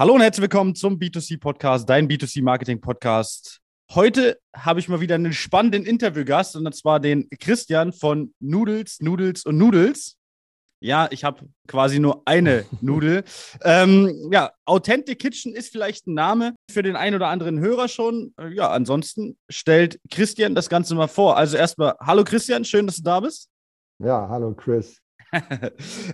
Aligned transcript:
Hallo 0.00 0.14
und 0.14 0.22
herzlich 0.22 0.40
willkommen 0.40 0.74
zum 0.74 0.98
B2C-Podcast, 0.98 1.86
dein 1.86 2.08
B2C-Marketing-Podcast. 2.08 3.60
Heute 3.90 4.38
habe 4.56 4.80
ich 4.80 4.88
mal 4.88 5.02
wieder 5.02 5.16
einen 5.16 5.34
spannenden 5.34 5.84
Interviewgast 5.84 6.56
und 6.56 6.74
zwar 6.74 7.00
den 7.00 7.28
Christian 7.38 7.92
von 7.92 8.32
Noodles, 8.40 9.00
Noodles 9.02 9.44
und 9.44 9.58
Noodles. 9.58 10.16
Ja, 10.82 11.06
ich 11.10 11.22
habe 11.22 11.42
quasi 11.68 11.98
nur 11.98 12.22
eine 12.24 12.64
Nudel. 12.80 13.24
Ähm, 13.62 14.30
ja, 14.32 14.52
Authentic 14.64 15.18
Kitchen 15.18 15.54
ist 15.54 15.70
vielleicht 15.70 16.06
ein 16.06 16.14
Name 16.14 16.54
für 16.70 16.82
den 16.82 16.96
einen 16.96 17.16
oder 17.16 17.26
anderen 17.26 17.60
Hörer 17.60 17.88
schon. 17.88 18.32
Äh, 18.40 18.54
ja, 18.54 18.70
ansonsten 18.70 19.36
stellt 19.50 20.00
Christian 20.10 20.54
das 20.54 20.70
Ganze 20.70 20.94
mal 20.94 21.08
vor. 21.08 21.36
Also 21.36 21.58
erstmal, 21.58 21.94
hallo 22.00 22.24
Christian, 22.24 22.64
schön, 22.64 22.86
dass 22.86 22.96
du 22.96 23.02
da 23.02 23.20
bist. 23.20 23.50
Ja, 23.98 24.26
hallo 24.30 24.54
Chris. 24.54 24.96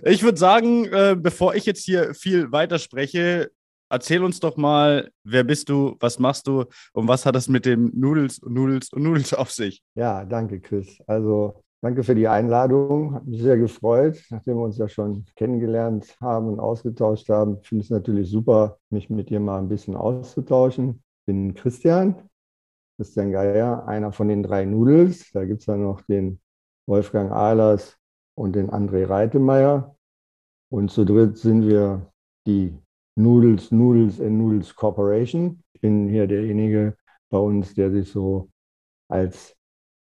ich 0.03 0.23
würde 0.23 0.37
sagen, 0.37 0.87
äh, 0.87 1.15
bevor 1.17 1.55
ich 1.55 1.65
jetzt 1.65 1.85
hier 1.85 2.13
viel 2.13 2.51
weiterspreche, 2.51 3.49
erzähl 3.89 4.23
uns 4.23 4.39
doch 4.39 4.57
mal, 4.57 5.09
wer 5.23 5.43
bist 5.43 5.69
du, 5.69 5.95
was 5.99 6.19
machst 6.19 6.47
du 6.47 6.65
und 6.93 7.07
was 7.07 7.25
hat 7.25 7.35
das 7.35 7.47
mit 7.47 7.65
dem 7.65 7.91
Nudels 7.95 8.39
und 8.39 8.53
Nudels 8.53 8.91
und 8.93 9.03
Nudels 9.03 9.33
auf 9.33 9.51
sich? 9.51 9.81
Ja, 9.95 10.25
danke, 10.25 10.59
Chris. 10.59 10.99
Also 11.07 11.63
danke 11.81 12.03
für 12.03 12.15
die 12.15 12.27
Einladung. 12.27 13.13
Hat 13.13 13.25
mich 13.25 13.41
sehr 13.41 13.57
gefreut, 13.57 14.21
nachdem 14.29 14.57
wir 14.57 14.63
uns 14.63 14.77
ja 14.77 14.87
schon 14.87 15.25
kennengelernt 15.35 16.15
haben 16.21 16.47
und 16.47 16.59
ausgetauscht 16.59 17.29
haben. 17.29 17.57
Ich 17.61 17.69
finde 17.69 17.83
es 17.83 17.89
natürlich 17.89 18.29
super, 18.29 18.79
mich 18.89 19.09
mit 19.09 19.29
dir 19.29 19.39
mal 19.39 19.59
ein 19.59 19.69
bisschen 19.69 19.95
auszutauschen. 19.95 21.03
Ich 21.21 21.25
bin 21.25 21.53
Christian, 21.53 22.15
Christian 22.97 23.31
Geier, 23.31 23.87
einer 23.87 24.11
von 24.11 24.27
den 24.27 24.43
drei 24.43 24.65
Nudels. 24.65 25.31
Da 25.31 25.45
gibt 25.45 25.61
es 25.61 25.65
dann 25.65 25.83
noch 25.83 26.01
den 26.01 26.39
Wolfgang 26.87 27.31
Ahlers 27.31 27.97
und 28.35 28.55
den 28.55 28.69
André 28.69 29.07
Reitemeyer. 29.07 29.95
Und 30.69 30.91
zu 30.91 31.05
dritt 31.05 31.37
sind 31.37 31.67
wir 31.67 32.11
die 32.45 32.77
Noodles, 33.17 33.71
Noodles 33.71 34.19
and 34.19 34.37
Noodles 34.37 34.75
Corporation. 34.75 35.63
Ich 35.73 35.81
bin 35.81 36.07
hier 36.07 36.27
derjenige 36.27 36.95
bei 37.29 37.39
uns, 37.39 37.73
der 37.73 37.91
sich 37.91 38.09
so 38.09 38.49
als 39.09 39.55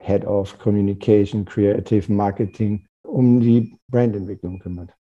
Head 0.02 0.26
of 0.26 0.58
Communication, 0.60 1.44
Creative 1.44 2.12
Marketing 2.12 2.88
um 3.04 3.40
die 3.40 3.76
Brandentwicklung 3.88 4.60
kümmert. 4.60 4.94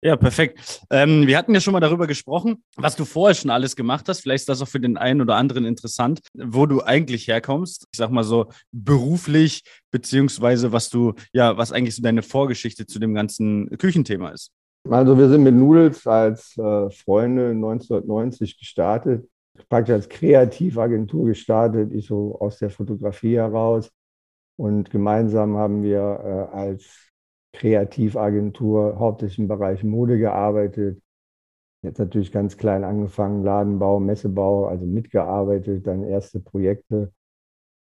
Ja, 0.00 0.16
perfekt. 0.16 0.80
Ähm, 0.90 1.26
wir 1.26 1.36
hatten 1.36 1.52
ja 1.52 1.60
schon 1.60 1.74
mal 1.74 1.80
darüber 1.80 2.06
gesprochen, 2.06 2.62
was 2.76 2.96
du 2.96 3.04
vorher 3.04 3.34
schon 3.34 3.50
alles 3.50 3.76
gemacht 3.76 4.08
hast. 4.08 4.20
Vielleicht 4.20 4.42
ist 4.42 4.48
das 4.48 4.62
auch 4.62 4.68
für 4.68 4.80
den 4.80 4.96
einen 4.96 5.20
oder 5.20 5.36
anderen 5.36 5.66
interessant, 5.66 6.20
wo 6.32 6.64
du 6.64 6.82
eigentlich 6.82 7.28
herkommst. 7.28 7.86
Ich 7.92 7.98
sag 7.98 8.10
mal 8.10 8.24
so 8.24 8.50
beruflich, 8.72 9.62
beziehungsweise 9.90 10.72
was 10.72 10.88
du, 10.88 11.12
ja, 11.34 11.58
was 11.58 11.72
eigentlich 11.72 11.96
so 11.96 12.02
deine 12.02 12.22
Vorgeschichte 12.22 12.86
zu 12.86 12.98
dem 12.98 13.14
ganzen 13.14 13.68
Küchenthema 13.76 14.30
ist. 14.30 14.50
Also 14.90 15.18
wir 15.18 15.28
sind 15.28 15.42
mit 15.42 15.54
Noodles 15.54 16.06
als 16.06 16.56
äh, 16.58 16.90
Freunde 16.90 17.50
1990 17.50 18.58
gestartet, 18.58 19.28
praktisch 19.68 19.94
als 19.94 20.08
Kreativagentur 20.08 21.26
gestartet, 21.26 21.92
ich 21.92 22.06
so 22.06 22.38
aus 22.38 22.58
der 22.58 22.70
Fotografie 22.70 23.36
heraus. 23.36 23.90
Und 24.56 24.90
gemeinsam 24.90 25.56
haben 25.56 25.82
wir 25.82 25.98
äh, 26.52 26.56
als 26.56 27.10
Kreativagentur 27.52 28.98
hauptsächlich 28.98 29.40
im 29.40 29.48
Bereich 29.48 29.82
Mode 29.82 30.18
gearbeitet. 30.18 31.02
Jetzt 31.82 31.98
natürlich 31.98 32.30
ganz 32.32 32.56
klein 32.56 32.84
angefangen, 32.84 33.44
Ladenbau, 33.44 33.98
Messebau, 34.00 34.66
also 34.66 34.86
mitgearbeitet, 34.86 35.86
dann 35.86 36.04
erste 36.04 36.40
Projekte 36.40 37.12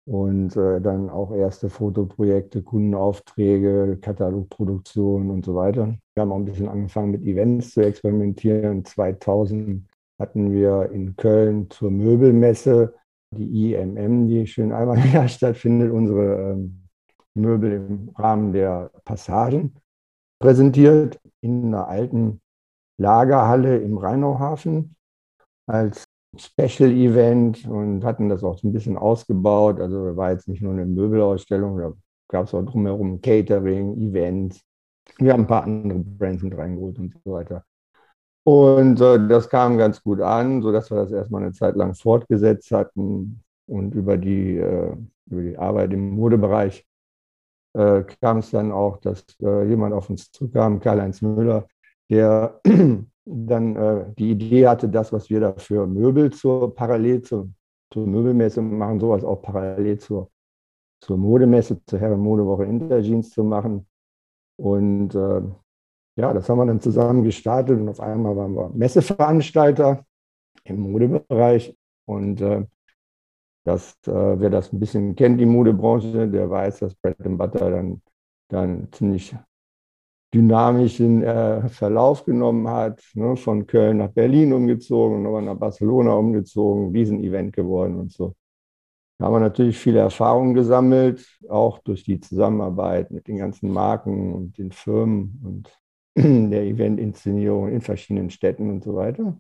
und 0.05 0.57
äh, 0.57 0.81
dann 0.81 1.09
auch 1.09 1.33
erste 1.33 1.71
Fotoprojekte, 1.71 2.63
Kundenaufträge, 2.63 3.99
Katalogproduktion 4.01 5.31
und 5.31 5.45
so 5.45 5.55
weiter. 5.55 5.95
Wir 6.15 6.21
haben 6.23 6.33
auch 6.33 6.37
ein 6.37 6.45
bisschen 6.45 6.69
angefangen 6.69 7.13
mit 7.13 7.23
Events 7.23 7.73
zu 7.73 7.83
experimentieren. 7.83 8.85
2000 8.85 9.87
hatten 10.19 10.53
wir 10.53 10.91
in 10.91 11.17
Köln 11.17 11.71
zur 11.71 11.91
Möbelmesse 11.91 12.95
die 13.35 13.75
IMM, 13.75 14.29
die 14.29 14.47
schön 14.47 14.73
einmal 14.73 14.99
im 14.99 15.13
Jahr 15.13 15.29
stattfindet, 15.29 15.93
unsere 15.93 16.53
ähm, 16.53 16.89
Möbel 17.35 17.73
im 17.73 18.11
Rahmen 18.17 18.53
der 18.53 18.91
Passagen 19.05 19.75
präsentiert 20.39 21.21
in 21.41 21.67
einer 21.67 21.89
alten 21.89 22.41
Lagerhalle 22.99 23.79
im 23.79 23.97
Rheinauhafen 23.97 24.97
als 25.67 26.05
Special 26.37 26.91
Event 26.91 27.67
und 27.69 28.05
hatten 28.05 28.29
das 28.29 28.43
auch 28.43 28.59
so 28.59 28.69
ein 28.69 28.73
bisschen 28.73 28.97
ausgebaut. 28.97 29.81
Also 29.81 30.17
war 30.17 30.33
jetzt 30.33 30.49
nicht 30.49 30.63
nur 30.63 30.73
eine 30.73 30.87
Möbelausstellung, 30.87 31.79
da 31.79 31.93
gab 32.29 32.47
es 32.47 32.55
auch 32.55 32.65
drumherum 32.65 33.21
Catering, 33.21 33.97
Events. 33.99 34.61
Wir 35.19 35.33
haben 35.33 35.43
ein 35.43 35.47
paar 35.47 35.65
andere 35.65 35.99
Brands 35.99 36.43
mit 36.43 36.57
reingeholt 36.57 36.99
und 36.99 37.15
so 37.25 37.33
weiter. 37.33 37.65
Und 38.45 39.01
äh, 39.01 39.29
das 39.29 39.49
kam 39.49 39.79
ganz 39.79 40.03
gut 40.03 40.21
an, 40.21 40.63
sodass 40.63 40.91
wir 40.91 40.97
das 40.97 41.13
erstmal 41.13 41.43
eine 41.43 41.53
Zeit 41.53 41.77
lang 41.77 41.95
fortgesetzt 41.95 42.71
hatten. 42.73 43.43
Und 43.67 43.95
über 43.95 44.17
die, 44.17 44.57
äh, 44.57 44.97
über 45.31 45.43
die 45.43 45.57
Arbeit 45.57 45.93
im 45.93 46.11
Modebereich 46.11 46.85
äh, 47.75 48.03
kam 48.21 48.39
es 48.39 48.51
dann 48.51 48.73
auch, 48.73 48.99
dass 48.99 49.25
äh, 49.43 49.69
jemand 49.69 49.95
auf 49.95 50.11
uns 50.11 50.31
zukam, 50.33 50.81
Karl-Heinz 50.81 51.23
Müller, 51.23 51.67
der 52.11 52.61
dann 53.25 53.77
äh, 53.77 54.13
die 54.19 54.33
Idee 54.33 54.67
hatte, 54.67 54.89
das, 54.89 55.13
was 55.13 55.31
wir 55.31 55.41
da 55.41 55.55
für 55.55 55.87
Möbel 55.87 56.33
zur 56.33 56.75
parallel 56.75 57.23
zur, 57.23 57.51
zur 57.93 58.07
Möbelmesse 58.07 58.63
machen, 58.63 59.01
sowas 59.01 59.25
auch 59.25 59.43
parallel 59.43 59.99
zur, 59.99 60.31
zur 61.01 61.19
Modemesse, 61.19 61.81
zur 61.87 61.99
Herren-Modewoche 61.99 62.65
Interjeans 62.65 63.31
zu 63.31 63.45
machen. 63.45 63.87
Und 64.57 65.15
äh, 65.15 65.43
ja, 66.17 66.33
das 66.33 66.49
haben 66.49 66.59
wir 66.59 66.67
dann 66.67 66.81
zusammen 66.81 67.23
gestartet 67.25 67.81
und 67.81 67.89
auf 67.89 68.01
einmal 68.01 68.37
waren 68.37 68.55
wir 68.55 68.71
Messeveranstalter 68.71 70.05
im 70.65 70.81
Modebereich. 70.81 71.77
Und 72.07 72.41
äh, 72.41 72.67
das, 73.65 73.95
äh, 74.07 74.41
wer 74.41 74.51
das 74.51 74.73
ein 74.73 74.81
bisschen 74.81 75.15
kennt, 75.15 75.41
die 75.41 75.47
Modebranche, 75.47 76.29
der 76.29 76.51
weiß, 76.51 76.81
dass 76.81 76.95
Bread 76.97 77.17
Butter 77.19 77.71
dann, 77.71 78.03
dann 78.49 78.89
ziemlich 78.93 79.35
dynamischen 80.35 81.23
äh, 81.23 81.69
Verlauf 81.69 82.25
genommen 82.25 82.69
hat, 82.69 83.03
ne, 83.15 83.37
von 83.37 83.67
Köln 83.67 83.99
nach 83.99 84.11
Berlin 84.11 84.53
umgezogen 84.53 85.17
und 85.17 85.23
nochmal 85.25 85.43
nach 85.43 85.59
Barcelona 85.59 86.15
umgezogen, 86.15 86.93
Riesen-Event 86.93 87.55
geworden 87.55 87.99
und 87.99 88.13
so. 88.13 88.35
Da 89.19 89.27
haben 89.27 89.35
wir 89.35 89.41
natürlich 89.41 89.79
viele 89.79 90.01
Erfahrungen 90.01 90.55
gesammelt, 90.55 91.39
auch 91.49 91.79
durch 91.81 92.03
die 92.03 92.19
Zusammenarbeit 92.21 93.11
mit 93.11 93.29
den 93.29 93.37
ganzen 93.37 93.71
Marken 93.73 94.33
und 94.33 94.59
den 94.59 94.73
Firmen 94.73 95.41
und 95.45 95.81
der 96.51 96.65
Event-Inszenierung 96.65 97.69
in 97.69 97.83
verschiedenen 97.83 98.31
Städten 98.31 98.71
und 98.71 98.83
so 98.83 98.97
weiter. 98.97 99.37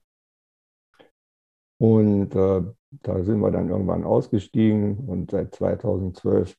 Und 1.79 2.35
äh, 2.37 2.63
da 3.03 3.25
sind 3.25 3.41
wir 3.41 3.51
dann 3.51 3.71
irgendwann 3.71 4.05
ausgestiegen 4.05 4.99
und 5.09 5.31
seit 5.31 5.55
2012 5.55 6.57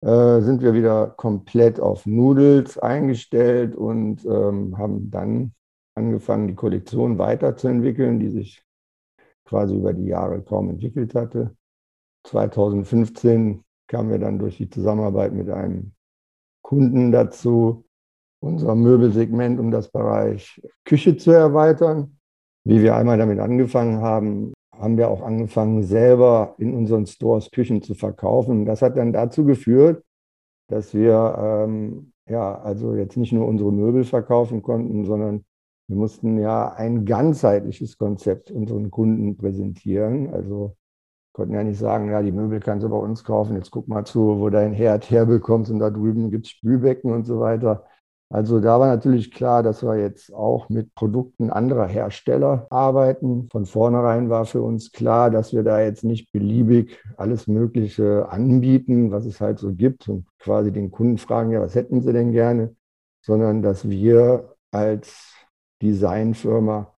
äh, 0.00 0.40
sind 0.40 0.62
wir 0.62 0.74
wieder 0.74 1.08
komplett 1.16 1.80
auf 1.80 2.06
Noodles 2.06 2.78
eingestellt 2.78 3.74
und 3.74 4.24
ähm, 4.24 4.78
haben 4.78 5.10
dann 5.10 5.52
angefangen, 5.94 6.48
die 6.48 6.54
Kollektion 6.54 7.18
weiterzuentwickeln, 7.18 8.20
die 8.20 8.30
sich 8.30 8.62
quasi 9.44 9.76
über 9.76 9.92
die 9.92 10.06
Jahre 10.06 10.42
kaum 10.42 10.70
entwickelt 10.70 11.14
hatte. 11.14 11.56
2015 12.24 13.64
kamen 13.88 14.10
wir 14.10 14.18
dann 14.18 14.38
durch 14.38 14.58
die 14.58 14.70
Zusammenarbeit 14.70 15.32
mit 15.32 15.50
einem 15.50 15.92
Kunden 16.62 17.10
dazu, 17.10 17.84
unser 18.40 18.74
Möbelsegment 18.74 19.58
um 19.58 19.70
das 19.70 19.90
Bereich 19.90 20.60
Küche 20.84 21.16
zu 21.16 21.32
erweitern. 21.32 22.18
Wie 22.64 22.82
wir 22.82 22.94
einmal 22.94 23.16
damit 23.16 23.40
angefangen 23.40 24.00
haben, 24.02 24.52
haben 24.78 24.96
wir 24.96 25.10
auch 25.10 25.22
angefangen, 25.22 25.82
selber 25.82 26.54
in 26.58 26.74
unseren 26.74 27.06
Stores 27.06 27.50
Küchen 27.50 27.82
zu 27.82 27.94
verkaufen. 27.94 28.64
Das 28.64 28.82
hat 28.82 28.96
dann 28.96 29.12
dazu 29.12 29.44
geführt, 29.44 30.04
dass 30.68 30.94
wir 30.94 31.36
ähm, 31.38 32.12
ja 32.28 32.60
also 32.60 32.94
jetzt 32.94 33.16
nicht 33.16 33.32
nur 33.32 33.46
unsere 33.46 33.72
Möbel 33.72 34.04
verkaufen 34.04 34.62
konnten, 34.62 35.04
sondern 35.04 35.44
wir 35.88 35.96
mussten 35.96 36.38
ja 36.38 36.72
ein 36.74 37.06
ganzheitliches 37.06 37.96
Konzept 37.96 38.50
unseren 38.50 38.90
Kunden 38.90 39.36
präsentieren. 39.36 40.32
Also 40.32 40.76
konnten 41.32 41.54
ja 41.54 41.64
nicht 41.64 41.78
sagen, 41.78 42.10
ja, 42.10 42.20
die 42.20 42.32
Möbel 42.32 42.60
kannst 42.60 42.84
du 42.84 42.90
bei 42.90 42.96
uns 42.96 43.24
kaufen, 43.24 43.56
jetzt 43.56 43.70
guck 43.70 43.88
mal 43.88 44.04
zu, 44.04 44.40
wo 44.40 44.50
dein 44.50 44.72
Herd 44.72 45.08
herbekommst 45.10 45.70
und 45.70 45.78
da 45.78 45.88
drüben 45.88 46.30
gibt 46.30 46.46
es 46.46 46.50
Spülbecken 46.52 47.12
und 47.12 47.24
so 47.24 47.40
weiter. 47.40 47.84
Also 48.30 48.60
da 48.60 48.78
war 48.78 48.88
natürlich 48.88 49.30
klar, 49.30 49.62
dass 49.62 49.82
wir 49.82 49.96
jetzt 49.96 50.34
auch 50.34 50.68
mit 50.68 50.94
Produkten 50.94 51.48
anderer 51.50 51.86
Hersteller 51.86 52.66
arbeiten. 52.68 53.48
Von 53.50 53.64
vornherein 53.64 54.28
war 54.28 54.44
für 54.44 54.60
uns 54.60 54.92
klar, 54.92 55.30
dass 55.30 55.54
wir 55.54 55.62
da 55.62 55.80
jetzt 55.80 56.04
nicht 56.04 56.30
beliebig 56.30 57.02
alles 57.16 57.46
Mögliche 57.46 58.28
anbieten, 58.28 59.10
was 59.10 59.24
es 59.24 59.40
halt 59.40 59.58
so 59.58 59.72
gibt 59.72 60.08
und 60.10 60.26
quasi 60.38 60.72
den 60.72 60.90
Kunden 60.90 61.16
fragen, 61.16 61.52
ja, 61.52 61.60
was 61.62 61.74
hätten 61.74 62.02
sie 62.02 62.12
denn 62.12 62.32
gerne, 62.32 62.76
sondern 63.24 63.62
dass 63.62 63.88
wir 63.88 64.54
als 64.72 65.34
Designfirma, 65.80 66.94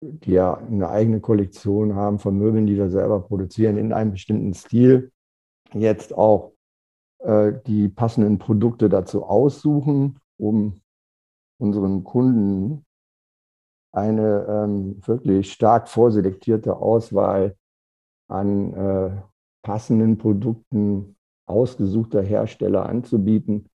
die 0.00 0.32
ja 0.32 0.54
eine 0.58 0.90
eigene 0.90 1.20
Kollektion 1.20 1.96
haben 1.96 2.20
von 2.20 2.38
Möbeln, 2.38 2.68
die 2.68 2.76
wir 2.76 2.88
selber 2.88 3.20
produzieren 3.20 3.78
in 3.78 3.92
einem 3.92 4.12
bestimmten 4.12 4.54
Stil, 4.54 5.10
jetzt 5.72 6.16
auch 6.16 6.52
äh, 7.18 7.52
die 7.66 7.88
passenden 7.88 8.38
Produkte 8.38 8.88
dazu 8.88 9.24
aussuchen, 9.24 10.19
um 10.40 10.80
unseren 11.58 12.04
Kunden 12.04 12.84
eine 13.92 14.46
ähm, 14.48 15.06
wirklich 15.06 15.52
stark 15.52 15.88
vorselektierte 15.88 16.76
Auswahl 16.76 17.56
an 18.28 18.72
äh, 18.74 19.22
passenden 19.62 20.16
Produkten 20.18 21.16
ausgesuchter 21.46 22.22
Hersteller 22.22 22.88
anzubieten, 22.88 23.68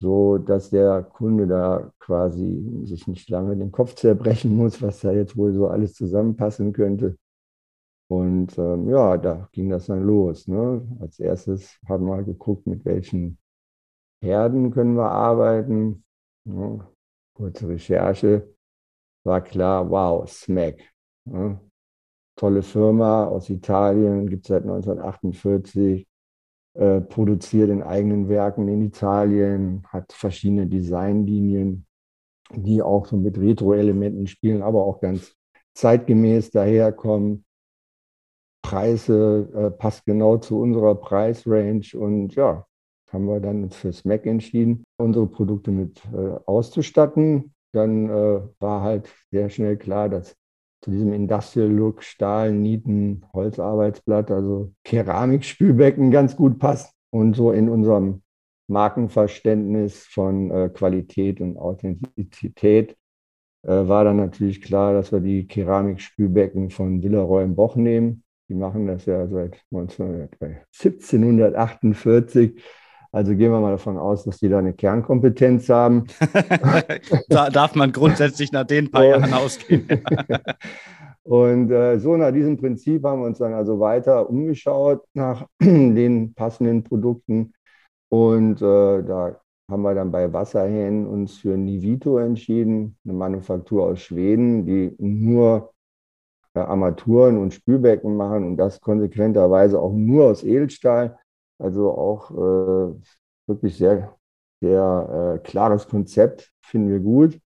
so 0.00 0.38
dass 0.38 0.70
der 0.70 1.02
Kunde 1.02 1.46
da 1.46 1.92
quasi 1.98 2.82
sich 2.84 3.06
nicht 3.08 3.28
lange 3.28 3.56
den 3.56 3.72
Kopf 3.72 3.94
zerbrechen 3.94 4.54
muss, 4.56 4.80
was 4.80 5.00
da 5.00 5.12
jetzt 5.12 5.36
wohl 5.36 5.52
so 5.52 5.68
alles 5.68 5.94
zusammenpassen 5.94 6.72
könnte. 6.72 7.16
Und 8.08 8.56
ähm, 8.58 8.88
ja, 8.88 9.16
da 9.16 9.48
ging 9.52 9.70
das 9.70 9.86
dann 9.86 10.04
los. 10.04 10.46
Ne? 10.46 10.86
Als 11.00 11.18
erstes 11.18 11.80
haben 11.88 12.06
wir 12.06 12.22
geguckt, 12.22 12.66
mit 12.66 12.84
welchen 12.84 13.38
Herden 14.24 14.70
können 14.72 14.96
wir 14.96 15.10
arbeiten. 15.10 16.04
Ja, 16.46 16.88
kurze 17.34 17.68
Recherche 17.68 18.48
war 19.24 19.40
klar, 19.42 19.88
wow, 19.90 20.28
Smack. 20.28 20.80
Ja, 21.26 21.60
tolle 22.36 22.62
Firma 22.62 23.26
aus 23.26 23.48
Italien, 23.50 24.28
gibt 24.28 24.44
es 24.44 24.48
seit 24.48 24.62
1948, 24.62 26.06
äh, 26.74 27.00
produziert 27.00 27.70
in 27.70 27.82
eigenen 27.82 28.28
Werken 28.28 28.68
in 28.68 28.82
Italien, 28.82 29.84
hat 29.88 30.12
verschiedene 30.12 30.66
Designlinien, 30.66 31.86
die 32.52 32.82
auch 32.82 33.06
so 33.06 33.16
mit 33.16 33.38
Retro-Elementen 33.38 34.26
spielen, 34.26 34.62
aber 34.62 34.84
auch 34.84 35.00
ganz 35.00 35.34
zeitgemäß 35.74 36.50
daherkommen. 36.50 37.44
Preise 38.62 39.50
äh, 39.54 39.70
passt 39.70 40.04
genau 40.04 40.38
zu 40.38 40.58
unserer 40.58 40.94
Preisrange 40.94 41.92
und 41.94 42.34
ja, 42.34 42.66
haben 43.14 43.26
wir 43.26 43.40
dann 43.40 43.70
für 43.70 43.92
Smack 43.92 44.26
entschieden, 44.26 44.84
unsere 44.98 45.26
Produkte 45.26 45.70
mit 45.70 46.02
äh, 46.12 46.36
auszustatten. 46.46 47.54
Dann 47.72 48.10
äh, 48.10 48.40
war 48.58 48.82
halt 48.82 49.08
sehr 49.30 49.48
schnell 49.48 49.76
klar, 49.76 50.08
dass 50.08 50.36
zu 50.82 50.90
diesem 50.90 51.12
Industrial 51.14 51.68
Look 51.68 52.02
Stahl, 52.02 52.52
Nieten, 52.52 53.24
Holzarbeitsblatt, 53.32 54.30
also 54.30 54.72
Keramikspülbecken 54.84 56.10
ganz 56.10 56.36
gut 56.36 56.58
passt 56.58 56.92
und 57.10 57.34
so 57.34 57.52
in 57.52 57.70
unserem 57.70 58.22
Markenverständnis 58.66 60.06
von 60.06 60.50
äh, 60.50 60.68
Qualität 60.68 61.40
und 61.40 61.56
Authentizität 61.56 62.96
äh, 63.62 63.88
war 63.88 64.04
dann 64.04 64.16
natürlich 64.16 64.60
klar, 64.60 64.92
dass 64.92 65.12
wir 65.12 65.20
die 65.20 65.46
Keramikspülbecken 65.46 66.70
von 66.70 67.02
Villeroy 67.02 67.44
im 67.44 67.54
Boch 67.54 67.76
nehmen. 67.76 68.24
Die 68.48 68.54
machen 68.54 68.86
das 68.86 69.06
ja 69.06 69.26
seit 69.26 69.62
1748. 69.72 72.62
Also 73.14 73.36
gehen 73.36 73.52
wir 73.52 73.60
mal 73.60 73.70
davon 73.70 73.96
aus, 73.96 74.24
dass 74.24 74.38
die 74.38 74.48
da 74.48 74.58
eine 74.58 74.72
Kernkompetenz 74.72 75.68
haben. 75.68 76.06
da 77.28 77.48
darf 77.48 77.76
man 77.76 77.92
grundsätzlich 77.92 78.50
nach 78.50 78.64
den 78.64 78.90
paar 78.90 79.04
Jahren 79.04 79.32
ausgehen. 79.32 79.86
Und 81.22 81.70
äh, 81.70 82.00
so 82.00 82.16
nach 82.16 82.32
diesem 82.32 82.56
Prinzip 82.56 83.04
haben 83.04 83.20
wir 83.20 83.26
uns 83.26 83.38
dann 83.38 83.54
also 83.54 83.78
weiter 83.78 84.28
umgeschaut 84.28 85.04
nach 85.14 85.46
den 85.62 86.34
passenden 86.34 86.82
Produkten. 86.82 87.54
Und 88.08 88.60
äh, 88.60 89.02
da 89.04 89.40
haben 89.70 89.82
wir 89.82 89.94
dann 89.94 90.10
bei 90.10 90.32
Wasserhähnen 90.32 91.06
uns 91.06 91.38
für 91.38 91.56
Nivito 91.56 92.18
entschieden, 92.18 92.98
eine 93.04 93.12
Manufaktur 93.12 93.84
aus 93.84 94.00
Schweden, 94.00 94.66
die 94.66 94.92
nur 94.98 95.72
äh, 96.54 96.58
Armaturen 96.58 97.38
und 97.38 97.54
Spülbecken 97.54 98.16
machen 98.16 98.44
und 98.44 98.56
das 98.56 98.80
konsequenterweise 98.80 99.80
auch 99.80 99.92
nur 99.92 100.24
aus 100.24 100.42
Edelstahl. 100.42 101.16
Also 101.64 101.90
auch 101.92 102.30
äh, 102.30 102.94
wirklich 103.46 103.76
sehr, 103.78 104.14
sehr 104.60 105.36
äh, 105.36 105.38
klares 105.46 105.88
Konzept, 105.88 106.52
finden 106.62 106.90
wir 106.90 107.00
gut. 107.00 107.40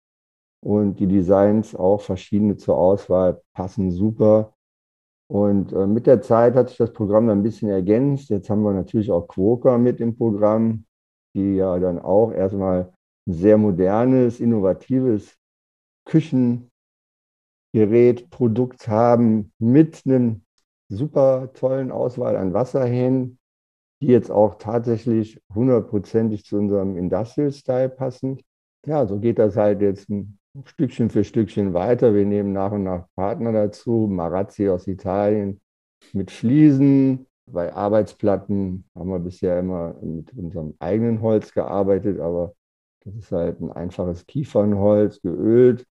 Und 0.61 0.97
die 0.99 1.06
Designs 1.06 1.75
auch 1.76 2.00
verschiedene 2.00 2.56
zur 2.56 2.76
Auswahl 2.76 3.41
passen 3.55 3.93
super. 3.93 4.55
Und 5.31 5.73
äh, 5.73 5.87
mit 5.87 6.06
der 6.06 6.20
Zeit 6.23 6.55
hat 6.55 6.69
sich 6.70 6.79
das 6.79 6.93
Programm 6.93 7.29
dann 7.29 7.41
ein 7.41 7.43
bisschen 7.44 7.69
ergänzt. 7.69 8.31
Jetzt 8.31 8.50
haben 8.50 8.62
wir 8.62 8.73
natürlich 8.73 9.11
auch 9.12 9.29
Quoker 9.29 9.79
mit 9.79 10.00
im 10.00 10.17
Programm, 10.17 10.85
die 11.35 11.56
ja 11.56 11.79
dann 11.79 11.99
auch 12.00 12.32
erstmal 12.32 12.93
ein 13.26 13.32
sehr 13.35 13.59
modernes, 13.59 14.41
innovatives 14.41 15.37
Küchen 16.06 16.71
Gerätprodukt 17.73 18.88
haben 18.88 19.53
mit 19.59 20.03
einem 20.06 20.43
super 20.88 21.53
tollen 21.53 21.93
Auswahl 21.93 22.37
an 22.37 22.55
Wasserhähnen, 22.55 23.38
die 24.00 24.06
jetzt 24.06 24.31
auch 24.31 24.56
tatsächlich 24.56 25.41
hundertprozentig 25.55 26.45
zu 26.45 26.56
unserem 26.56 26.97
Industrial 26.97 27.50
Style 27.50 27.89
passen. 27.89 28.41
Ja, 28.87 29.06
so 29.06 29.19
geht 29.19 29.39
das 29.39 29.56
halt 29.56 29.81
jetzt 29.81 30.09
ein 30.09 30.39
Stückchen 30.65 31.11
für 31.11 31.25
Stückchen 31.25 31.75
weiter. 31.75 32.15
Wir 32.15 32.25
nehmen 32.25 32.53
nach 32.53 32.73
und 32.73 32.85
nach 32.85 33.06
Partner 33.17 33.53
dazu. 33.53 34.09
Marazzi 34.11 34.69
aus 34.69 34.87
Italien 34.87 35.61
mit 36.12 36.31
Fliesen. 36.31 37.27
Bei 37.47 37.73
Arbeitsplatten 37.73 38.85
haben 38.95 39.11
wir 39.11 39.19
bisher 39.19 39.59
immer 39.59 39.95
mit 40.03 40.33
unserem 40.35 40.75
eigenen 40.79 41.23
Holz 41.23 41.53
gearbeitet, 41.53 42.21
aber 42.21 42.55
das 43.05 43.15
ist 43.15 43.33
halt 43.33 43.61
ein 43.61 43.73
einfaches 43.73 44.27
Kiefernholz, 44.27 45.23
geölt 45.23 45.87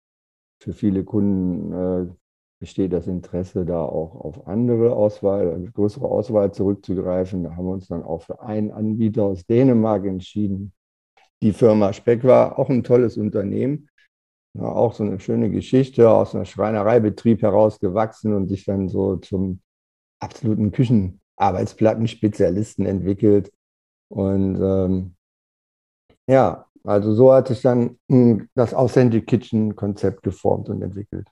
für 0.60 0.72
viele 0.72 1.04
Kunden 1.04 1.72
äh, 1.72 2.14
besteht 2.62 2.92
das 2.92 3.08
Interesse, 3.08 3.64
da 3.64 3.82
auch 3.82 4.14
auf 4.14 4.46
andere 4.46 4.94
Auswahl, 4.94 5.68
größere 5.74 6.06
Auswahl 6.06 6.52
zurückzugreifen. 6.52 7.42
Da 7.42 7.56
haben 7.56 7.64
wir 7.64 7.72
uns 7.72 7.88
dann 7.88 8.04
auch 8.04 8.22
für 8.22 8.40
einen 8.40 8.70
Anbieter 8.70 9.24
aus 9.24 9.44
Dänemark 9.44 10.06
entschieden. 10.06 10.72
Die 11.42 11.52
Firma 11.52 11.92
Speck 11.92 12.22
war 12.22 12.60
auch 12.60 12.68
ein 12.68 12.84
tolles 12.84 13.16
Unternehmen. 13.16 13.88
Ja, 14.54 14.66
auch 14.66 14.92
so 14.92 15.02
eine 15.02 15.18
schöne 15.18 15.50
Geschichte 15.50 16.08
aus 16.08 16.36
einem 16.36 16.44
Schreinereibetrieb 16.44 17.42
herausgewachsen 17.42 18.32
und 18.32 18.46
sich 18.46 18.64
dann 18.64 18.88
so 18.88 19.16
zum 19.16 19.60
absoluten 20.20 20.70
Küchenarbeitsplattenspecialisten 20.70 22.86
entwickelt. 22.86 23.50
Und 24.08 24.60
ähm, 24.62 25.16
ja, 26.28 26.66
also 26.84 27.12
so 27.12 27.32
hat 27.32 27.48
sich 27.48 27.60
dann 27.60 27.98
hm, 28.08 28.48
das 28.54 28.72
Authentic 28.72 29.26
Kitchen 29.26 29.74
Konzept 29.74 30.22
geformt 30.22 30.68
und 30.68 30.80
entwickelt. 30.80 31.26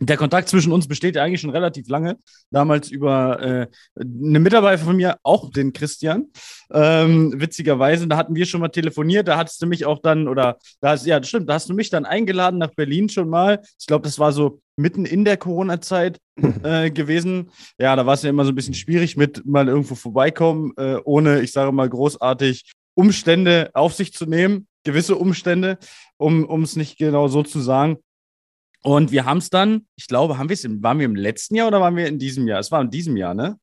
Der 0.00 0.16
Kontakt 0.16 0.48
zwischen 0.48 0.72
uns 0.72 0.88
besteht 0.88 1.16
ja 1.16 1.22
eigentlich 1.22 1.40
schon 1.40 1.50
relativ 1.50 1.88
lange. 1.88 2.16
Damals 2.50 2.90
über 2.90 3.40
äh, 3.40 3.66
eine 4.00 4.40
Mitarbeiter 4.40 4.82
von 4.82 4.96
mir, 4.96 5.18
auch 5.22 5.50
den 5.50 5.72
Christian. 5.72 6.26
Ähm, 6.72 7.34
witzigerweise, 7.36 8.08
da 8.08 8.16
hatten 8.16 8.34
wir 8.34 8.46
schon 8.46 8.60
mal 8.60 8.68
telefoniert. 8.68 9.28
Da 9.28 9.36
hattest 9.36 9.60
du 9.62 9.66
mich 9.66 9.84
auch 9.84 10.00
dann, 10.00 10.28
oder 10.28 10.58
da 10.80 10.90
hast, 10.90 11.06
ja, 11.06 11.22
stimmt, 11.22 11.48
da 11.48 11.54
hast 11.54 11.68
du 11.68 11.74
mich 11.74 11.90
dann 11.90 12.04
eingeladen 12.04 12.58
nach 12.58 12.74
Berlin 12.74 13.08
schon 13.10 13.28
mal. 13.28 13.60
Ich 13.78 13.86
glaube, 13.86 14.04
das 14.04 14.18
war 14.18 14.32
so 14.32 14.60
mitten 14.76 15.04
in 15.04 15.24
der 15.24 15.36
Corona-Zeit 15.36 16.18
äh, 16.62 16.90
gewesen. 16.90 17.50
Ja, 17.78 17.94
da 17.94 18.06
war 18.06 18.14
es 18.14 18.22
ja 18.22 18.30
immer 18.30 18.44
so 18.44 18.52
ein 18.52 18.56
bisschen 18.56 18.74
schwierig 18.74 19.16
mit 19.16 19.44
mal 19.44 19.68
irgendwo 19.68 19.94
vorbeikommen, 19.94 20.72
äh, 20.78 20.96
ohne, 21.04 21.42
ich 21.42 21.52
sage 21.52 21.70
mal, 21.70 21.88
großartig 21.88 22.72
Umstände 22.94 23.70
auf 23.74 23.94
sich 23.94 24.12
zu 24.12 24.26
nehmen, 24.26 24.66
gewisse 24.84 25.16
Umstände, 25.16 25.78
um 26.18 26.62
es 26.62 26.76
nicht 26.76 26.98
genau 26.98 27.28
so 27.28 27.42
zu 27.42 27.60
sagen. 27.60 27.98
Und 28.82 29.12
wir 29.12 29.24
haben 29.24 29.38
es 29.38 29.50
dann, 29.50 29.86
ich 29.96 30.08
glaube, 30.08 30.38
haben 30.38 30.48
wir 30.48 30.54
es, 30.54 30.66
waren 30.82 30.98
wir 30.98 31.06
im 31.06 31.14
letzten 31.14 31.54
Jahr 31.54 31.68
oder 31.68 31.80
waren 31.80 31.96
wir 31.96 32.06
in 32.06 32.18
diesem 32.18 32.48
Jahr? 32.48 32.58
Es 32.60 32.72
war 32.72 32.80
in 32.80 32.90
diesem 32.90 33.16
Jahr, 33.16 33.34
ne? 33.34 33.58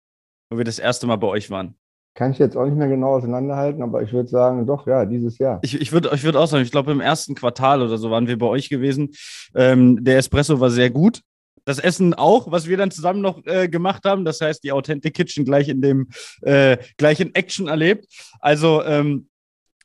Wo 0.50 0.58
wir 0.58 0.66
das 0.66 0.80
erste 0.80 1.08
Mal 1.08 1.18
bei 1.18 1.28
euch 1.28 1.50
waren. 1.50 1.76
Kann 2.16 2.32
ich 2.32 2.40
jetzt 2.40 2.58
auch 2.58 2.66
nicht 2.66 2.76
mehr 2.76 2.88
genau 2.88 3.16
auseinanderhalten, 3.16 3.84
aber 3.84 4.02
ich 4.02 4.12
würde 4.12 4.30
sagen, 4.30 4.66
doch, 4.66 4.88
ja, 4.88 5.06
dieses 5.06 5.38
Jahr. 5.38 5.60
Ich, 5.62 5.80
ich 5.80 5.92
würde 5.92 6.10
ich 6.14 6.24
würd 6.24 6.36
auch 6.36 6.48
sagen, 6.48 6.64
ich 6.64 6.72
glaube, 6.72 6.92
im 6.92 7.02
ersten 7.02 7.36
Quartal 7.36 7.82
oder 7.82 7.98
so 7.98 8.10
waren 8.10 8.28
wir 8.28 8.38
bei 8.38 8.48
euch 8.48 8.70
gewesen. 8.70 9.12
Ähm, 9.56 10.04
der 10.04 10.18
Espresso 10.18 10.60
war 10.60 10.70
sehr 10.70 10.90
gut. 10.90 11.22
Das 11.66 11.80
Essen 11.80 12.14
auch, 12.14 12.52
was 12.52 12.68
wir 12.68 12.78
dann 12.78 12.90
zusammen 12.90 13.22
noch 13.22 13.46
äh, 13.46 13.68
gemacht 13.68 14.04
haben. 14.06 14.26
Das 14.26 14.42
heißt, 14.42 14.64
die 14.64 14.72
Authentic 14.72 15.14
Kitchen 15.14 15.46
gleich 15.46 15.68
in 15.70 15.82
dem, 15.82 16.10
äh, 16.42 16.78
gleich 16.98 17.20
in 17.20 17.36
Action 17.36 17.68
erlebt. 17.68 18.08
Also, 18.40 18.84
ähm, 18.84 19.30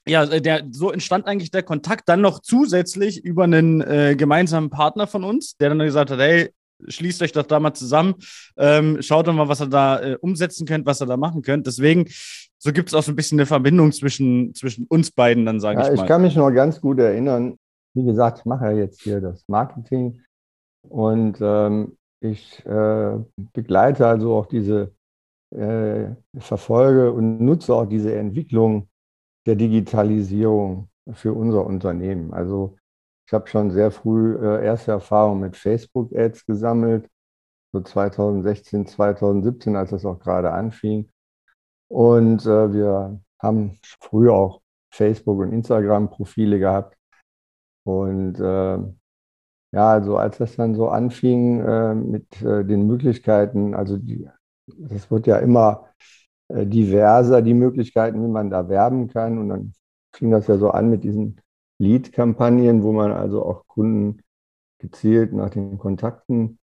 ja, 0.06 0.24
äh, 0.24 0.40
der, 0.40 0.64
so 0.70 0.90
entstand 0.90 1.26
eigentlich 1.26 1.50
der 1.50 1.62
Kontakt 1.62 2.08
dann 2.08 2.20
noch 2.20 2.40
zusätzlich 2.40 3.24
über 3.24 3.44
einen 3.44 3.80
äh, 3.80 4.14
gemeinsamen 4.16 4.70
Partner 4.70 5.06
von 5.06 5.24
uns, 5.24 5.56
der 5.56 5.70
dann 5.70 5.78
gesagt 5.78 6.10
hat, 6.10 6.18
hey, 6.18 6.50
schließt 6.86 7.22
euch 7.22 7.32
doch 7.32 7.44
da 7.44 7.60
mal 7.60 7.74
zusammen, 7.74 8.14
ähm, 8.56 9.00
schaut 9.00 9.26
doch 9.26 9.32
mal, 9.32 9.48
was 9.48 9.60
ihr 9.60 9.68
da 9.68 10.00
äh, 10.00 10.16
umsetzen 10.20 10.66
könnt, 10.66 10.86
was 10.86 11.00
ihr 11.00 11.06
da 11.06 11.16
machen 11.16 11.42
könnt. 11.42 11.66
Deswegen, 11.66 12.06
so 12.58 12.72
gibt 12.72 12.88
es 12.88 12.94
auch 12.94 13.02
so 13.02 13.12
ein 13.12 13.16
bisschen 13.16 13.38
eine 13.38 13.46
Verbindung 13.46 13.92
zwischen, 13.92 14.54
zwischen 14.54 14.86
uns 14.88 15.10
beiden, 15.10 15.46
dann 15.46 15.60
sage 15.60 15.80
ja, 15.80 15.90
ich 15.90 15.96
mal. 15.96 16.02
Ich 16.02 16.08
kann 16.08 16.22
mich 16.22 16.36
noch 16.36 16.50
ganz 16.50 16.80
gut 16.80 16.98
erinnern, 16.98 17.56
wie 17.94 18.04
gesagt, 18.04 18.40
ich 18.40 18.44
mache 18.44 18.66
ja 18.66 18.72
jetzt 18.72 19.02
hier 19.02 19.20
das 19.20 19.44
Marketing 19.48 20.20
und 20.88 21.38
ähm, 21.40 21.96
ich 22.20 22.64
äh, 22.66 23.18
begleite 23.52 24.06
also 24.06 24.34
auch 24.34 24.46
diese, 24.46 24.92
äh, 25.54 26.10
verfolge 26.38 27.12
und 27.12 27.40
nutze 27.40 27.72
auch 27.74 27.86
diese 27.86 28.14
Entwicklung 28.14 28.88
der 29.46 29.56
Digitalisierung 29.56 30.88
für 31.12 31.32
unser 31.34 31.66
Unternehmen. 31.66 32.32
Also 32.32 32.76
ich 33.26 33.32
habe 33.34 33.48
schon 33.48 33.70
sehr 33.70 33.90
früh 33.90 34.36
äh, 34.36 34.64
erste 34.64 34.92
Erfahrungen 34.92 35.40
mit 35.40 35.56
Facebook-Ads 35.56 36.46
gesammelt, 36.46 37.08
so 37.72 37.80
2016, 37.80 38.86
2017, 38.86 39.76
als 39.76 39.90
das 39.90 40.04
auch 40.06 40.18
gerade 40.20 40.52
anfing. 40.52 41.10
Und 41.88 42.46
äh, 42.46 42.72
wir 42.72 43.20
haben 43.42 43.78
früher 44.00 44.34
auch 44.34 44.62
Facebook- 44.92 45.40
und 45.40 45.52
Instagram-Profile 45.52 46.58
gehabt. 46.58 46.96
Und 47.84 48.38
äh, 48.40 48.78
Ja, 49.72 49.90
also 49.90 50.16
als 50.18 50.38
das 50.38 50.56
dann 50.56 50.74
so 50.76 50.88
anfing 50.88 51.60
äh, 51.60 51.94
mit 51.94 52.40
den 52.42 52.86
Möglichkeiten, 52.86 53.74
also 53.74 53.96
die, 53.98 54.28
das 54.66 55.10
wird 55.10 55.26
ja 55.26 55.38
immer 55.38 55.88
diverser, 56.54 57.42
die 57.42 57.54
Möglichkeiten, 57.54 58.22
wie 58.22 58.30
man 58.30 58.50
da 58.50 58.68
werben 58.68 59.08
kann. 59.08 59.38
Und 59.38 59.48
dann 59.48 59.72
fing 60.14 60.30
das 60.30 60.46
ja 60.46 60.56
so 60.56 60.70
an 60.70 60.90
mit 60.90 61.04
diesen 61.04 61.40
Lead-Kampagnen, 61.78 62.82
wo 62.82 62.92
man 62.92 63.12
also 63.12 63.44
auch 63.44 63.66
Kunden 63.66 64.22
gezielt 64.78 65.32
nach 65.32 65.50
den 65.50 65.78
Kontakten 65.78 66.58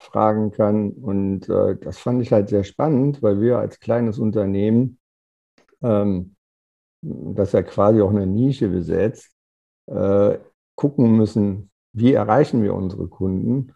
fragen 0.00 0.50
kann. 0.50 0.90
Und 0.92 1.48
äh, 1.48 1.76
das 1.76 1.98
fand 1.98 2.22
ich 2.22 2.32
halt 2.32 2.48
sehr 2.48 2.64
spannend, 2.64 3.22
weil 3.22 3.40
wir 3.40 3.58
als 3.58 3.80
kleines 3.80 4.18
Unternehmen, 4.18 4.98
ähm, 5.82 6.34
das 7.02 7.52
ja 7.52 7.62
quasi 7.62 8.00
auch 8.00 8.10
eine 8.10 8.26
Nische 8.26 8.68
besetzt, 8.68 9.30
äh, 9.86 10.38
gucken 10.74 11.16
müssen, 11.16 11.70
wie 11.92 12.12
erreichen 12.12 12.62
wir 12.62 12.74
unsere 12.74 13.08
Kunden. 13.08 13.72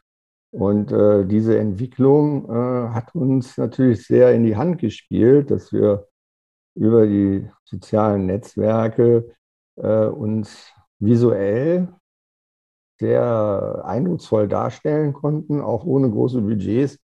Und 0.53 0.93
äh, 0.93 1.25
diese 1.25 1.59
Entwicklung 1.59 2.45
äh, 2.51 2.89
hat 2.91 3.15
uns 3.15 3.57
natürlich 3.57 4.07
sehr 4.07 4.33
in 4.33 4.45
die 4.45 4.57
Hand 4.57 4.79
gespielt, 4.79 5.51
dass 5.51 5.73
wir 5.73 6.07
über 6.75 7.07
die 7.07 7.49
sozialen 7.65 8.27
Netzwerke 8.27 9.35
äh, 9.77 10.05
uns 10.07 10.71
visuell 10.99 11.89
sehr 13.01 13.83
eindrucksvoll 13.85 14.47
darstellen 14.47 15.15
konnten, 15.15 15.61
auch 15.61 15.85
ohne 15.85 16.11
große 16.11 16.43
Budgets 16.43 16.99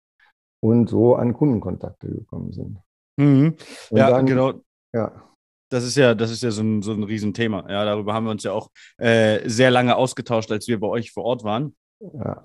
und 0.61 0.89
so 0.89 1.17
an 1.17 1.33
Kundenkontakte 1.33 2.09
gekommen 2.09 2.53
sind. 2.53 2.79
Mhm. 3.17 3.57
Ja, 3.91 4.11
dann, 4.11 4.27
genau. 4.27 4.61
Ja. 4.93 5.25
Das 5.71 5.85
ist 5.85 5.97
ja, 5.97 6.15
das 6.15 6.31
ist 6.31 6.43
ja 6.43 6.51
so 6.51 6.63
ein, 6.63 6.83
so 6.83 6.93
ein 6.93 7.03
Riesenthema. 7.03 7.69
Ja, 7.69 7.85
darüber 7.85 8.15
haben 8.15 8.25
wir 8.25 8.31
uns 8.31 8.45
ja 8.45 8.53
auch 8.53 8.71
äh, 8.99 9.47
sehr 9.49 9.71
lange 9.71 9.97
ausgetauscht, 9.97 10.53
als 10.53 10.69
wir 10.69 10.81
bei 10.81 10.87
euch 10.87 11.13
vor 11.13 11.25
Ort 11.25 11.45
waren. 11.45 11.75
Ja. 12.01 12.43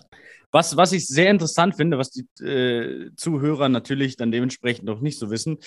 Was, 0.53 0.77
was 0.77 0.91
ich 0.91 1.07
sehr 1.07 1.31
interessant 1.31 1.75
finde, 1.75 1.97
was 1.97 2.11
die 2.11 2.25
äh, 2.43 3.09
Zuhörer 3.15 3.69
natürlich 3.69 4.17
dann 4.17 4.31
dementsprechend 4.31 4.85
noch 4.85 5.01
nicht 5.01 5.17
so 5.17 5.31
wissen, 5.31 5.57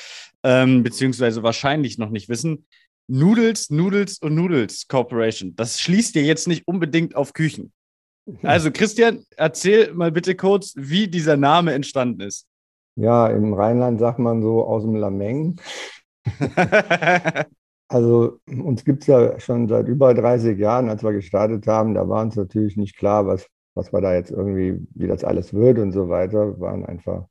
ähm, 0.45 0.85
beziehungsweise 0.85 1.43
wahrscheinlich 1.43 1.99
noch 1.99 2.11
nicht 2.11 2.29
wissen, 2.29 2.67
Noodles, 3.09 3.69
Noodles 3.71 4.19
und 4.19 4.35
Noodles 4.35 4.87
Corporation. 4.87 5.55
Das 5.57 5.81
schließt 5.81 6.15
dir 6.15 6.23
jetzt 6.23 6.47
nicht 6.47 6.69
unbedingt 6.69 7.17
auf 7.17 7.33
Küchen. 7.33 7.73
Also 8.43 8.71
Christian, 8.71 9.25
erzähl 9.37 9.93
mal 9.93 10.13
bitte 10.13 10.35
kurz, 10.35 10.75
wie 10.77 11.09
dieser 11.09 11.37
Name 11.37 11.73
entstanden 11.73 12.21
ist. 12.21 12.47
Ja, 12.97 13.29
im 13.29 13.55
Rheinland 13.55 13.99
sagt 14.01 14.19
man 14.19 14.41
so 14.41 14.65
aus 14.65 14.83
dem 14.83 14.95
Lameng. 14.95 15.61
also 17.89 18.39
uns 18.47 18.85
gibt 18.85 19.03
es 19.03 19.07
ja 19.07 19.39
schon 19.39 19.69
seit 19.69 19.87
über 19.87 20.15
30 20.15 20.59
Jahren, 20.59 20.89
als 20.89 21.03
wir 21.03 21.13
gestartet 21.13 21.67
haben, 21.67 21.95
da 21.95 22.09
war 22.09 22.23
uns 22.23 22.37
natürlich 22.37 22.77
nicht 22.77 22.97
klar, 22.97 23.27
was, 23.27 23.47
was 23.77 23.93
wir 23.93 24.01
da 24.01 24.15
jetzt 24.15 24.31
irgendwie, 24.31 24.85
wie 24.95 25.07
das 25.07 25.23
alles 25.23 25.55
wird 25.55 25.79
und 25.79 25.93
so 25.93 26.09
weiter. 26.09 26.59
Waren 26.59 26.85
einfach, 26.85 27.29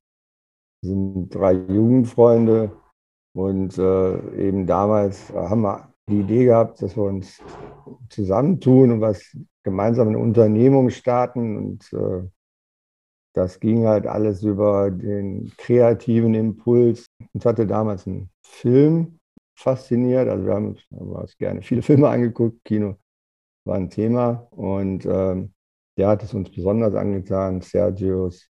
sind 0.82 1.30
drei 1.32 1.54
Jugendfreunde 1.54 2.72
und 3.36 3.78
äh, 3.78 4.48
eben 4.48 4.66
damals 4.68 5.34
haben 5.34 5.62
wir 5.62 5.94
die 6.08 6.20
Idee 6.20 6.46
gehabt, 6.46 6.82
dass 6.82 6.96
wir 6.96 7.04
uns 7.04 7.42
zusammentun 8.10 8.92
und 8.92 9.02
was 9.02 9.36
gemeinsam 9.64 10.10
eine 10.10 10.20
Unternehmung 10.20 10.92
starten. 10.92 11.58
Und 11.58 11.92
äh, 11.94 12.30
das 13.34 13.60
ging 13.60 13.88
halt 13.88 14.06
alles 14.06 14.44
über 14.44 14.92
den 14.92 15.52
kreativen 15.58 16.36
Impuls. 16.36 17.08
Uns 17.34 17.46
hatte 17.46 17.66
damals 17.66 18.06
ein 18.06 18.30
Film 18.44 19.20
fasziniert. 19.58 20.30
Also 20.30 20.46
wir 20.46 20.54
haben 20.54 20.78
uns 20.92 21.38
gerne 21.38 21.64
viele 21.64 21.82
Filme 21.82 22.08
angeguckt. 22.08 22.64
Kino 22.64 22.98
war 23.66 23.78
ein 23.78 23.90
Thema. 23.90 24.48
Und 24.52 25.06
ähm, 25.08 25.55
der 25.98 26.10
hat 26.10 26.24
es 26.24 26.34
uns 26.34 26.52
besonders 26.52 26.94
angetan. 26.96 27.62
Sergios, 27.62 28.50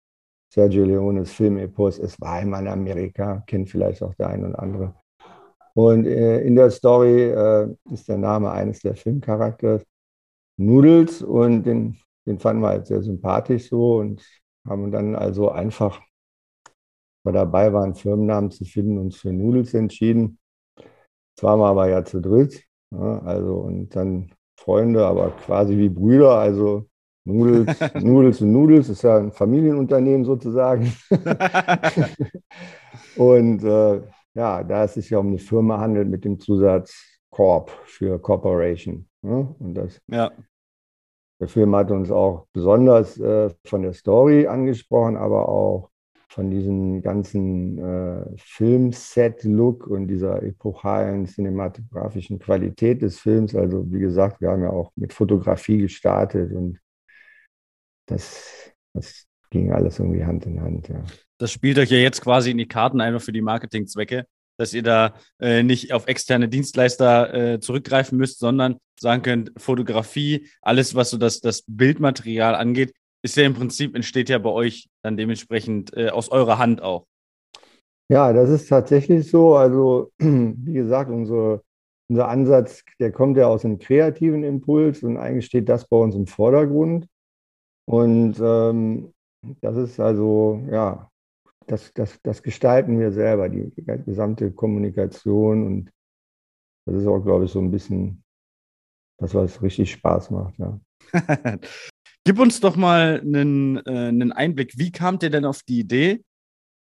Sergio 0.53 0.85
Leones 0.85 1.33
Filmepos. 1.33 1.99
Es 1.99 2.21
war 2.21 2.35
einmal 2.35 2.63
in 2.63 2.69
Amerika. 2.69 3.43
Kennt 3.47 3.71
vielleicht 3.71 4.03
auch 4.03 4.15
der 4.15 4.29
ein 4.29 4.45
oder 4.45 4.59
andere. 4.63 4.95
Und 5.75 6.07
äh, 6.07 6.41
in 6.43 6.55
der 6.55 6.71
Story 6.71 7.31
äh, 7.31 7.75
ist 7.91 8.09
der 8.09 8.19
Name 8.19 8.51
eines 8.51 8.81
der 8.81 8.95
Filmcharakters 8.95 9.83
Noodles 10.59 11.23
und 11.23 11.65
den, 11.65 11.99
den 12.27 12.39
fanden 12.39 12.63
wir 12.63 12.69
halt 12.69 12.87
sehr 12.87 13.03
sympathisch 13.03 13.69
so 13.69 13.97
und 13.97 14.23
haben 14.69 14.93
dann 14.93 15.17
also 15.17 15.51
einfach, 15.51 16.01
wir 17.25 17.33
dabei 17.33 17.73
waren, 17.73 17.95
Firmennamen 17.95 18.51
zu 18.51 18.65
finden, 18.65 18.99
uns 18.99 19.17
für 19.17 19.33
Noodles 19.33 19.75
entschieden. 19.75 20.39
Zwar 21.39 21.59
waren 21.59 21.77
wir 21.77 21.89
ja 21.89 22.05
zu 22.05 22.21
dritt, 22.21 22.65
ja, 22.91 23.19
also 23.21 23.57
und 23.57 23.97
dann 23.97 24.35
Freunde, 24.59 25.07
aber 25.07 25.31
quasi 25.31 25.77
wie 25.79 25.89
Brüder, 25.89 26.37
also 26.39 26.89
Noodles, 27.25 27.81
Noodles 28.03 28.41
und 28.41 28.53
Noodles 28.53 28.89
ist 28.89 29.03
ja 29.03 29.19
ein 29.19 29.33
Familienunternehmen 29.33 30.25
sozusagen. 30.25 30.93
und 33.17 33.65
äh, 33.65 34.03
ja, 34.35 34.65
da 34.65 34.85
es 34.85 34.95
sich 34.95 35.11
ja 35.11 35.19
um 35.19 35.29
eine 35.29 35.39
Firma 35.39 35.79
handelt 35.79 36.09
mit 36.09 36.25
dem 36.25 36.41
Zusatz 36.41 37.21
Corp 37.31 37.71
für 37.85 38.19
Corporation. 38.19 39.07
Ne? 39.23 39.55
Und 39.59 39.75
das, 39.75 40.01
ja. 40.09 40.31
Der 41.41 41.49
Film 41.49 41.75
hat 41.75 41.91
uns 41.91 42.11
auch 42.11 42.47
besonders 42.53 43.19
äh, 43.19 43.51
von 43.65 43.83
der 43.83 43.95
Story 43.95 44.47
angesprochen, 44.47 45.17
aber 45.17 45.49
auch 45.49 45.91
von 46.29 46.51
diesem 46.51 47.03
ganzen 47.03 47.79
äh, 47.79 48.25
Filmset-Look 48.37 49.87
und 49.87 50.07
dieser 50.07 50.43
epochalen 50.43 51.27
cinematografischen 51.27 52.39
Qualität 52.39 53.03
des 53.03 53.19
Films. 53.19 53.55
Also 53.55 53.91
wie 53.91 53.99
gesagt, 53.99 54.41
wir 54.41 54.51
haben 54.51 54.63
ja 54.63 54.71
auch 54.71 54.93
mit 54.97 55.13
Fotografie 55.13 55.79
gestartet 55.79 56.53
und 56.53 56.79
das, 58.13 58.73
das 58.95 59.27
ging 59.51 59.73
alles 59.73 59.99
irgendwie 59.99 60.25
Hand 60.25 60.47
in 60.47 60.61
Hand. 60.61 60.89
Ja 60.89 61.05
das 61.43 61.51
spielt 61.51 61.77
euch 61.79 61.91
ja 61.91 61.99
jetzt 61.99 62.21
quasi 62.21 62.53
in 62.53 62.59
die 62.59 62.69
Karten 62.69 63.01
einfach 63.01 63.21
für 63.21 63.33
die 63.33 63.43
Marketingzwecke, 63.43 64.27
dass 64.59 64.73
ihr 64.75 64.85
da 64.85 65.15
äh, 65.41 65.65
nicht 65.65 65.93
auf 65.93 66.07
externe 66.07 66.49
Dienstleister 66.49 67.35
äh, 67.35 67.59
zurückgreifen 67.59 68.17
müsst, 68.17 68.39
sondern 68.39 68.77
sagen 68.99 69.23
könnt, 69.23 69.53
Fotografie, 69.57 70.47
alles, 70.61 70.95
was 70.95 71.11
so 71.11 71.19
das, 71.19 71.41
das 71.41 71.65
Bildmaterial 71.67 72.55
angeht, 72.55 72.95
ist 73.23 73.37
ja 73.37 73.43
im 73.43 73.55
Prinzip, 73.55 73.97
entsteht 73.97 74.29
ja 74.29 74.39
bei 74.39 74.51
euch 74.51 74.89
dann 75.03 75.17
dementsprechend 75.17 75.97
äh, 75.97 76.11
aus 76.11 76.29
eurer 76.29 76.59
Hand 76.59 76.81
auch. 76.81 77.07
Ja, 78.09 78.33
das 78.33 78.49
ist 78.49 78.69
tatsächlich 78.69 79.29
so. 79.29 79.57
Also, 79.57 80.13
wie 80.19 80.75
gesagt, 80.75 81.11
unsere, 81.11 81.63
unser 82.09 82.29
Ansatz, 82.29 82.85
der 83.01 83.11
kommt 83.11 83.37
ja 83.37 83.49
aus 83.49 83.65
einem 83.65 83.81
kreativen 83.81 84.45
Impuls 84.45 85.03
und 85.03 85.17
eigentlich 85.17 85.47
steht 85.47 85.69
das 85.69 85.89
bei 85.89 85.97
uns 85.97 86.15
im 86.15 86.29
Vordergrund. 86.29 87.09
Und 87.93 88.41
ähm, 88.41 89.13
das 89.61 89.77
ist 89.77 90.01
also, 90.01 90.67
ja, 90.71 91.11
das, 91.67 91.93
das, 91.93 92.19
das 92.23 92.43
gestalten 92.43 92.99
wir 92.99 93.13
selber, 93.13 93.51
die, 93.51 93.71
gesamte 94.07 94.51
Kommunikation. 94.51 95.67
Und 95.67 95.93
das 96.87 97.03
ist 97.03 97.07
auch, 97.07 97.21
glaube 97.21 97.45
ich, 97.45 97.51
so 97.51 97.61
ein 97.61 97.71
bisschen 97.71 98.25
das, 99.19 99.35
was 99.35 99.63
richtig 99.63 99.93
Spaß 99.93 100.31
macht. 100.31 100.59
Ja. 100.59 100.81
Gib 102.25 102.39
uns 102.39 102.61
doch 102.61 102.77
mal 102.77 103.21
einen, 103.21 103.77
äh, 103.85 104.09
einen 104.09 104.33
Einblick. 104.33 104.73
Wie 104.79 104.91
kamt 104.91 105.23
ihr 105.23 105.31
denn 105.31 105.45
auf 105.45 105.63
die 105.63 105.81
Idee, 105.81 106.25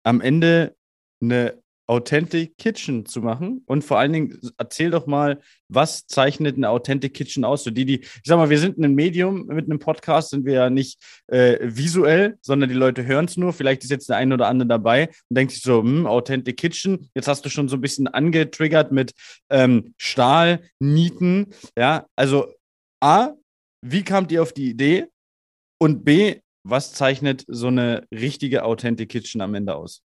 am 0.03 0.21
Ende 0.21 0.75
eine 1.23 1.63
Authentic 1.87 2.57
Kitchen 2.59 3.07
zu 3.07 3.21
machen. 3.21 3.63
Und 3.67 3.85
vor 3.85 3.99
allen 3.99 4.13
Dingen 4.13 4.41
erzähl 4.59 4.91
doch 4.91 5.07
mal, 5.07 5.41
was 5.69 6.07
zeichnet 6.07 6.57
eine 6.57 6.69
Authentic 6.69 7.15
Kitchen 7.15 7.45
aus? 7.45 7.65
Für 7.65 7.73
die, 7.73 7.85
die, 7.85 8.01
ich 8.01 8.23
sag 8.25 8.37
mal, 8.37 8.51
wir 8.51 8.59
sind 8.59 8.79
ein 8.79 8.95
Medium 8.95 9.47
mit 9.47 9.67
einem 9.67 9.79
Podcast, 9.79 10.31
sind 10.31 10.45
wir 10.45 10.55
ja 10.55 10.71
nicht 10.71 11.01
äh, 11.29 11.59
visuell, 11.63 12.39
sondern 12.41 12.69
die 12.69 12.75
Leute 12.75 13.05
hören 13.05 13.27
es 13.27 13.37
nur. 13.37 13.53
Vielleicht 13.53 13.85
ist 13.85 13.91
jetzt 13.91 14.09
der 14.09 14.17
eine 14.17 14.35
oder 14.35 14.49
andere 14.49 14.69
dabei 14.69 15.09
und 15.29 15.37
denkt 15.37 15.53
sich 15.53 15.63
so, 15.63 15.81
hm, 15.81 16.07
Authentic 16.07 16.57
Kitchen. 16.57 17.09
Jetzt 17.15 17.29
hast 17.29 17.45
du 17.45 17.51
schon 17.51 17.69
so 17.69 17.77
ein 17.77 17.81
bisschen 17.81 18.09
angetriggert 18.09 18.93
mit 18.93 19.13
ähm, 19.51 19.95
Stahl, 19.97 20.61
Nieten. 20.81 21.55
Ja, 21.79 22.07
also 22.17 22.53
A, 23.01 23.33
wie 23.83 24.03
kamt 24.03 24.33
ihr 24.33 24.43
auf 24.43 24.53
die 24.53 24.71
Idee? 24.71 25.07
Und 25.79 26.05
B, 26.05 26.41
was 26.65 26.93
zeichnet 26.93 27.45
so 27.47 27.69
eine 27.69 28.07
richtige 28.11 28.65
Authentic 28.65 29.11
Kitchen 29.11 29.41
am 29.41 29.55
Ende 29.55 29.77
aus? 29.77 30.03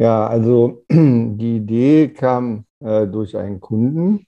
Ja, 0.00 0.26
also 0.28 0.84
die 0.90 1.56
Idee 1.56 2.08
kam 2.08 2.64
äh, 2.80 3.06
durch 3.06 3.36
einen 3.36 3.60
Kunden 3.60 4.26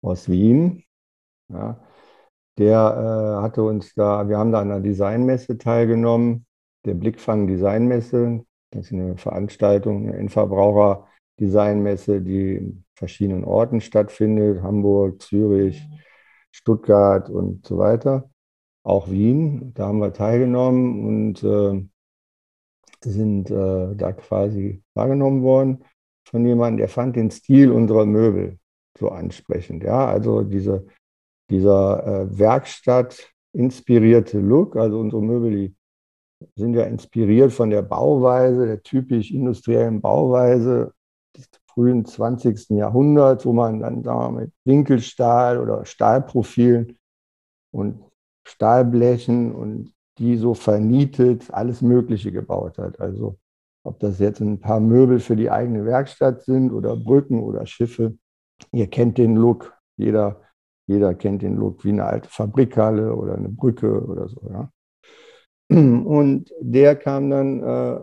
aus 0.00 0.28
Wien. 0.28 0.84
Ja, 1.48 1.80
der 2.56 3.38
äh, 3.40 3.42
hatte 3.42 3.64
uns 3.64 3.94
da, 3.94 4.28
wir 4.28 4.38
haben 4.38 4.52
da 4.52 4.60
an 4.60 4.70
einer 4.70 4.80
Designmesse 4.80 5.58
teilgenommen, 5.58 6.46
der 6.84 6.94
Blickfang 6.94 7.48
Designmesse. 7.48 8.44
Das 8.70 8.86
ist 8.86 8.92
eine 8.92 9.16
Veranstaltung, 9.16 10.08
eine 10.08 10.16
Endverbraucher-Designmesse, 10.18 12.20
die 12.20 12.56
in 12.58 12.84
verschiedenen 12.94 13.42
Orten 13.44 13.80
stattfindet: 13.80 14.62
Hamburg, 14.62 15.20
Zürich, 15.20 15.84
Stuttgart 16.52 17.28
und 17.28 17.66
so 17.66 17.78
weiter. 17.78 18.30
Auch 18.84 19.10
Wien, 19.10 19.74
da 19.74 19.88
haben 19.88 19.98
wir 19.98 20.12
teilgenommen 20.12 21.06
und 21.06 21.42
äh, 21.42 21.82
sind 23.04 23.50
äh, 23.50 23.94
da 23.94 24.12
quasi 24.12 24.82
wahrgenommen 24.94 25.42
worden 25.42 25.84
von 26.28 26.44
jemandem, 26.44 26.78
der 26.78 26.88
fand 26.88 27.16
den 27.16 27.30
Stil 27.30 27.70
unserer 27.70 28.06
Möbel 28.06 28.58
so 28.98 29.08
ansprechend. 29.08 29.82
Ja, 29.82 30.06
also 30.06 30.42
diese, 30.42 30.86
dieser 31.50 32.06
äh, 32.06 32.38
Werkstatt 32.38 33.32
inspirierte 33.52 34.38
Look. 34.38 34.76
Also 34.76 34.98
unsere 34.98 35.22
Möbel, 35.22 35.50
die 35.50 35.76
sind 36.56 36.74
ja 36.74 36.84
inspiriert 36.84 37.52
von 37.52 37.70
der 37.70 37.82
Bauweise, 37.82 38.66
der 38.66 38.82
typisch 38.82 39.30
industriellen 39.30 40.00
Bauweise 40.00 40.92
des 41.36 41.48
frühen 41.66 42.04
20. 42.04 42.70
Jahrhunderts, 42.70 43.46
wo 43.46 43.52
man 43.52 43.80
dann 43.80 44.02
sagen 44.02 44.36
mit 44.36 44.52
Winkelstahl 44.64 45.58
oder 45.58 45.84
Stahlprofilen 45.84 46.98
und 47.72 48.04
Stahlblechen 48.46 49.54
und 49.54 49.92
die 50.18 50.36
so 50.36 50.54
vernietet 50.54 51.52
alles 51.52 51.82
Mögliche 51.82 52.32
gebaut 52.32 52.78
hat. 52.78 53.00
Also 53.00 53.38
ob 53.84 53.98
das 54.00 54.18
jetzt 54.18 54.40
ein 54.40 54.60
paar 54.60 54.80
Möbel 54.80 55.20
für 55.20 55.36
die 55.36 55.50
eigene 55.50 55.84
Werkstatt 55.84 56.42
sind 56.42 56.72
oder 56.72 56.96
Brücken 56.96 57.42
oder 57.42 57.66
Schiffe. 57.66 58.16
Ihr 58.72 58.88
kennt 58.88 59.18
den 59.18 59.36
Look. 59.36 59.74
Jeder, 59.96 60.42
jeder 60.86 61.14
kennt 61.14 61.42
den 61.42 61.56
Look 61.56 61.84
wie 61.84 61.90
eine 61.90 62.04
alte 62.04 62.28
Fabrikhalle 62.28 63.14
oder 63.14 63.34
eine 63.34 63.48
Brücke 63.48 64.04
oder 64.04 64.28
so. 64.28 64.40
Ja. 64.50 64.70
Und 65.70 66.52
der 66.60 66.96
kam 66.96 67.30
dann 67.30 67.60
äh, 67.60 68.00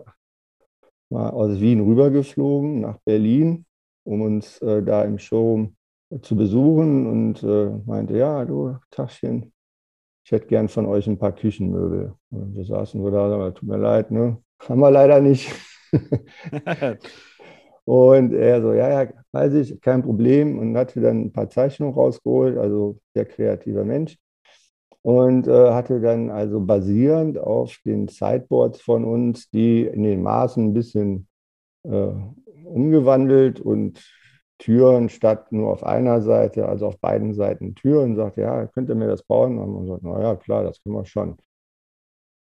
mal 1.09 1.29
aus 1.29 1.59
Wien 1.59 1.81
rübergeflogen 1.81 2.81
nach 2.81 2.97
Berlin, 3.05 3.65
um 4.05 4.21
uns 4.21 4.61
äh, 4.61 4.83
da 4.83 5.03
im 5.03 5.17
Showroom 5.17 5.75
zu 6.21 6.35
besuchen 6.35 7.07
und 7.07 7.43
äh, 7.43 7.71
meinte, 7.85 8.17
ja, 8.17 8.45
du, 8.45 8.77
Tachchen, 8.91 9.51
ich 10.25 10.31
hätte 10.31 10.47
gern 10.47 10.67
von 10.69 10.87
euch 10.87 11.05
ein 11.07 11.19
paar 11.19 11.33
Küchenmöbel. 11.33 12.15
Und 12.31 12.55
wir 12.55 12.65
saßen 12.65 12.99
so 12.99 13.11
da, 13.11 13.51
tut 13.51 13.69
mir 13.69 13.77
leid, 13.77 14.09
ne? 14.09 14.37
Haben 14.67 14.79
wir 14.79 14.89
leider 14.89 15.21
nicht. 15.21 15.51
und 17.85 18.33
er 18.33 18.61
so, 18.63 18.73
ja, 18.73 19.03
ja, 19.03 19.11
weiß 19.31 19.53
ich, 19.53 19.79
kein 19.81 20.01
Problem. 20.01 20.57
Und 20.57 20.75
hatte 20.77 20.99
dann 20.99 21.25
ein 21.25 21.31
paar 21.31 21.51
Zeichnungen 21.51 21.93
rausgeholt, 21.93 22.57
also 22.57 22.97
sehr 23.13 23.25
kreativer 23.25 23.85
Mensch. 23.85 24.17
Und 25.03 25.47
äh, 25.47 25.71
hatte 25.71 26.01
dann 26.01 26.31
also 26.31 26.59
basierend 26.59 27.37
auf 27.37 27.77
den 27.85 28.07
Sideboards 28.07 28.81
von 28.81 29.05
uns, 29.05 29.51
die 29.51 29.83
in 29.83 30.01
den 30.01 30.23
Maßen 30.23 30.65
ein 30.65 30.73
bisschen 30.73 31.27
äh, 31.83 32.11
umgewandelt 32.63 33.59
und 33.59 34.03
Türen 34.57 35.09
statt 35.09 35.51
nur 35.51 35.71
auf 35.71 35.83
einer 35.83 36.21
Seite, 36.21 36.67
also 36.67 36.87
auf 36.87 36.99
beiden 36.99 37.33
Seiten 37.33 37.75
Türen, 37.75 38.15
sagt, 38.15 38.37
ja, 38.37 38.67
könnt 38.67 38.89
ihr 38.89 38.95
mir 38.95 39.07
das 39.07 39.23
bauen? 39.23 39.57
Und 39.57 39.73
man 39.73 39.87
sagt, 39.87 40.03
naja, 40.03 40.35
klar, 40.35 40.63
das 40.63 40.81
können 40.81 40.95
wir 40.95 41.05
schon. 41.05 41.37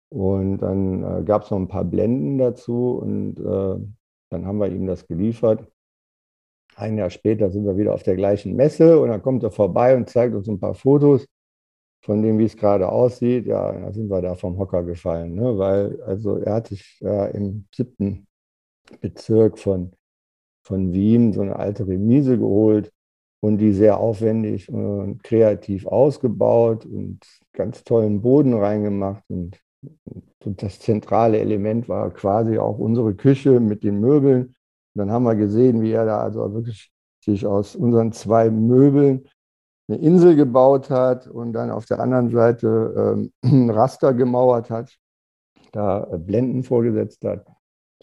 Und 0.09 0.57
dann 0.57 1.03
äh, 1.03 1.23
gab 1.23 1.43
es 1.43 1.51
noch 1.51 1.57
ein 1.57 1.67
paar 1.67 1.85
Blenden 1.85 2.37
dazu 2.37 2.99
und 3.01 3.39
äh, 3.39 3.85
dann 4.29 4.45
haben 4.45 4.57
wir 4.57 4.67
ihm 4.67 4.85
das 4.85 5.07
geliefert. 5.07 5.65
Ein 6.75 6.97
Jahr 6.97 7.09
später 7.09 7.49
sind 7.51 7.65
wir 7.65 7.77
wieder 7.77 7.93
auf 7.93 8.03
der 8.03 8.15
gleichen 8.15 8.55
Messe 8.55 8.99
und 8.99 9.09
dann 9.09 9.21
kommt 9.21 9.43
er 9.43 9.51
vorbei 9.51 9.95
und 9.95 10.09
zeigt 10.09 10.35
uns 10.35 10.47
ein 10.49 10.59
paar 10.59 10.73
Fotos 10.73 11.25
von 12.03 12.21
dem, 12.21 12.39
wie 12.39 12.45
es 12.45 12.57
gerade 12.57 12.89
aussieht. 12.89 13.45
Ja, 13.45 13.71
da 13.71 13.93
sind 13.93 14.09
wir 14.09 14.21
da 14.21 14.35
vom 14.35 14.57
Hocker 14.57 14.83
gefallen, 14.83 15.35
ne? 15.35 15.57
weil 15.57 16.01
also 16.03 16.37
er 16.37 16.55
hat 16.55 16.67
sich 16.67 16.99
ja 16.99 17.27
im 17.27 17.67
siebten 17.73 18.27
Bezirk 18.99 19.59
von 19.59 19.93
von 20.63 20.93
Wien 20.93 21.33
so 21.33 21.41
eine 21.41 21.55
alte 21.55 21.87
Remise 21.87 22.37
geholt 22.37 22.91
und 23.41 23.57
die 23.57 23.73
sehr 23.73 23.97
aufwendig 23.97 24.71
und 24.71 25.23
kreativ 25.23 25.87
ausgebaut 25.87 26.85
und 26.85 27.19
ganz 27.53 27.83
tollen 27.83 28.21
Boden 28.21 28.53
reingemacht. 28.53 29.23
Und, 29.29 29.59
das 30.43 30.79
zentrale 30.79 31.39
Element 31.39 31.89
war 31.89 32.11
quasi 32.11 32.59
auch 32.59 32.77
unsere 32.77 33.15
Küche 33.15 33.59
mit 33.59 33.83
den 33.83 33.99
Möbeln. 33.99 34.43
Und 34.43 34.55
dann 34.93 35.11
haben 35.11 35.23
wir 35.23 35.35
gesehen, 35.35 35.81
wie 35.81 35.91
er 35.91 36.05
da 36.05 36.21
also 36.21 36.53
wirklich 36.53 36.91
sich 37.23 37.47
aus 37.47 37.75
unseren 37.75 38.11
zwei 38.11 38.51
Möbeln 38.51 39.27
eine 39.87 39.97
Insel 39.97 40.35
gebaut 40.35 40.91
hat 40.91 41.27
und 41.27 41.53
dann 41.53 41.71
auf 41.71 41.85
der 41.85 41.99
anderen 41.99 42.29
Seite 42.29 43.31
ähm, 43.43 43.69
Raster 43.71 44.13
gemauert 44.13 44.69
hat, 44.69 44.95
da 45.71 46.01
Blenden 46.15 46.61
vorgesetzt 46.61 47.23
hat 47.25 47.47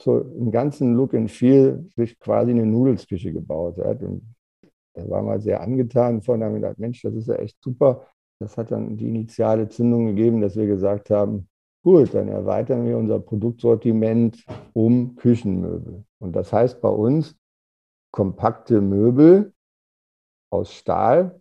so 0.01 0.23
einen 0.23 0.51
ganzen 0.51 0.95
Look 0.95 1.15
and 1.15 1.31
Feel 1.31 1.89
sich 1.97 2.19
quasi 2.19 2.51
eine 2.51 2.67
Nudelsküche 2.67 3.33
gebaut 3.33 3.79
hat. 3.79 4.03
Und 4.03 4.35
da 4.95 5.09
war 5.09 5.23
mal 5.23 5.41
sehr 5.41 5.61
angetan 5.61 6.23
von, 6.23 6.43
haben 6.43 6.55
wir 6.55 6.61
gedacht, 6.61 6.79
Mensch, 6.79 7.03
das 7.03 7.15
ist 7.15 7.29
ja 7.29 7.37
echt 7.37 7.57
super. 7.63 8.07
Das 8.41 8.57
hat 8.57 8.71
dann 8.71 8.97
die 8.97 9.09
initiale 9.09 9.69
Zündung 9.69 10.07
gegeben, 10.07 10.41
dass 10.41 10.57
wir 10.57 10.67
gesagt 10.67 11.11
haben, 11.11 11.49
gut, 11.83 12.15
dann 12.15 12.29
erweitern 12.29 12.87
wir 12.87 12.97
unser 12.97 13.19
Produktsortiment 13.19 14.45
um 14.73 15.17
Küchenmöbel. 15.17 16.05
Und 16.21 16.37
das 16.37 16.53
heißt 16.53 16.81
bei 16.81 16.89
uns 16.89 17.37
kompakte 18.13 18.81
Möbel 18.81 19.53
aus 20.51 20.73
Stahl. 20.73 21.41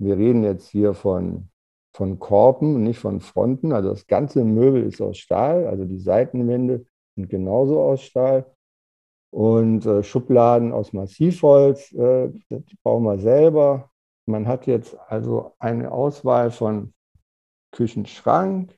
Wir 0.00 0.16
reden 0.16 0.44
jetzt 0.44 0.68
hier 0.68 0.94
von, 0.94 1.50
von 1.94 2.18
Korpen, 2.18 2.82
nicht 2.82 2.98
von 2.98 3.20
Fronten. 3.20 3.72
Also 3.72 3.90
das 3.90 4.06
ganze 4.06 4.44
Möbel 4.44 4.84
ist 4.84 5.00
aus 5.00 5.18
Stahl, 5.18 5.66
also 5.66 5.84
die 5.84 5.98
Seitenwände 5.98 6.86
sind 7.18 7.28
genauso 7.28 7.82
aus 7.82 8.02
Stahl. 8.02 8.46
Und 9.30 9.84
äh, 9.84 10.02
Schubladen 10.02 10.72
aus 10.72 10.92
Massivholz, 10.92 11.92
äh, 11.92 12.28
die 12.28 12.78
bauen 12.82 13.02
wir 13.02 13.18
selber. 13.18 13.90
Man 14.26 14.46
hat 14.46 14.66
jetzt 14.66 14.96
also 15.08 15.52
eine 15.58 15.90
Auswahl 15.92 16.50
von 16.50 16.94
Küchenschrank, 17.72 18.74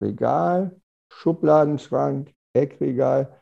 Regal, 0.00 0.80
Schubladenschrank, 1.12 2.32
Eckregal 2.52 3.40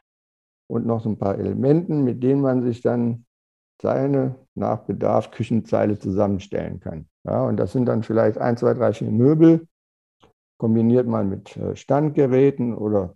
und 0.70 0.86
noch 0.86 1.02
so 1.02 1.10
ein 1.10 1.18
paar 1.18 1.38
Elementen, 1.38 2.04
mit 2.04 2.22
denen 2.22 2.40
man 2.40 2.62
sich 2.62 2.80
dann 2.80 3.26
seine 3.82 4.36
nach 4.54 4.84
Bedarf 4.84 5.30
Küchenzeile 5.30 5.98
zusammenstellen 5.98 6.80
kann. 6.80 7.06
Ja, 7.24 7.44
und 7.44 7.58
das 7.58 7.72
sind 7.72 7.86
dann 7.86 8.02
vielleicht 8.02 8.38
ein, 8.38 8.56
zwei, 8.56 8.72
drei, 8.72 8.94
vier 8.94 9.10
Möbel, 9.10 9.66
kombiniert 10.58 11.06
man 11.06 11.28
mit 11.28 11.54
äh, 11.58 11.76
Standgeräten 11.76 12.74
oder 12.74 13.14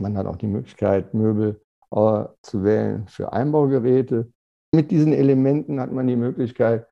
man 0.00 0.16
hat 0.16 0.26
auch 0.26 0.36
die 0.36 0.46
Möglichkeit, 0.46 1.14
Möbel 1.14 1.60
äh, 1.90 2.24
zu 2.42 2.64
wählen 2.64 3.06
für 3.08 3.32
Einbaugeräte. 3.32 4.32
Mit 4.72 4.90
diesen 4.90 5.12
Elementen 5.12 5.80
hat 5.80 5.92
man 5.92 6.06
die 6.06 6.16
Möglichkeit, 6.16 6.86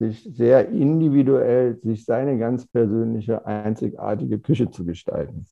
sich 0.00 0.28
sehr 0.32 0.68
individuell, 0.70 1.78
sich 1.82 2.04
seine 2.04 2.38
ganz 2.38 2.66
persönliche, 2.66 3.44
einzigartige 3.46 4.38
Küche 4.38 4.70
zu 4.70 4.84
gestalten. 4.84 5.46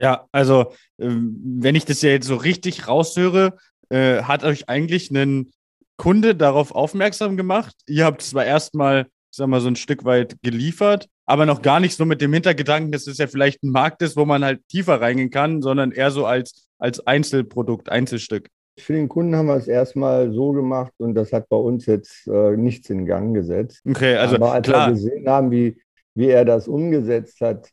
Ja, 0.00 0.26
also 0.32 0.72
ähm, 0.98 1.38
wenn 1.60 1.74
ich 1.74 1.84
das 1.84 2.00
ja 2.00 2.10
jetzt 2.10 2.26
so 2.26 2.36
richtig 2.36 2.88
raushöre, 2.88 3.58
äh, 3.90 4.22
hat 4.22 4.42
euch 4.44 4.68
eigentlich 4.68 5.10
ein 5.10 5.50
Kunde 5.98 6.34
darauf 6.34 6.74
aufmerksam 6.74 7.36
gemacht. 7.36 7.76
Ihr 7.86 8.06
habt 8.06 8.22
zwar 8.22 8.46
erstmal, 8.46 9.02
ich 9.02 9.36
sag 9.36 9.48
mal, 9.48 9.60
so 9.60 9.68
ein 9.68 9.76
Stück 9.76 10.04
weit 10.04 10.40
geliefert, 10.42 11.08
aber 11.30 11.46
noch 11.46 11.62
gar 11.62 11.78
nicht 11.78 11.96
so 11.96 12.04
mit 12.04 12.20
dem 12.20 12.32
Hintergedanken, 12.32 12.90
dass 12.90 13.06
es 13.06 13.18
ja 13.18 13.28
vielleicht 13.28 13.62
ein 13.62 13.70
Markt 13.70 14.02
ist, 14.02 14.16
wo 14.16 14.24
man 14.24 14.44
halt 14.44 14.66
tiefer 14.68 15.00
reingehen 15.00 15.30
kann, 15.30 15.62
sondern 15.62 15.92
eher 15.92 16.10
so 16.10 16.26
als, 16.26 16.66
als 16.78 17.06
Einzelprodukt, 17.06 17.88
Einzelstück. 17.88 18.48
Für 18.78 18.94
den 18.94 19.08
Kunden 19.08 19.36
haben 19.36 19.46
wir 19.46 19.54
es 19.54 19.68
erstmal 19.68 20.32
so 20.32 20.50
gemacht 20.52 20.92
und 20.98 21.14
das 21.14 21.32
hat 21.32 21.48
bei 21.48 21.56
uns 21.56 21.86
jetzt 21.86 22.26
äh, 22.26 22.56
nichts 22.56 22.90
in 22.90 23.06
Gang 23.06 23.32
gesetzt. 23.32 23.80
Okay, 23.88 24.16
also 24.16 24.36
Aber 24.36 24.54
als 24.54 24.66
klar. 24.66 24.88
wir 24.88 24.94
gesehen 24.94 25.28
haben, 25.28 25.52
wie, 25.52 25.80
wie 26.14 26.28
er 26.28 26.44
das 26.44 26.66
umgesetzt 26.66 27.40
hat, 27.40 27.70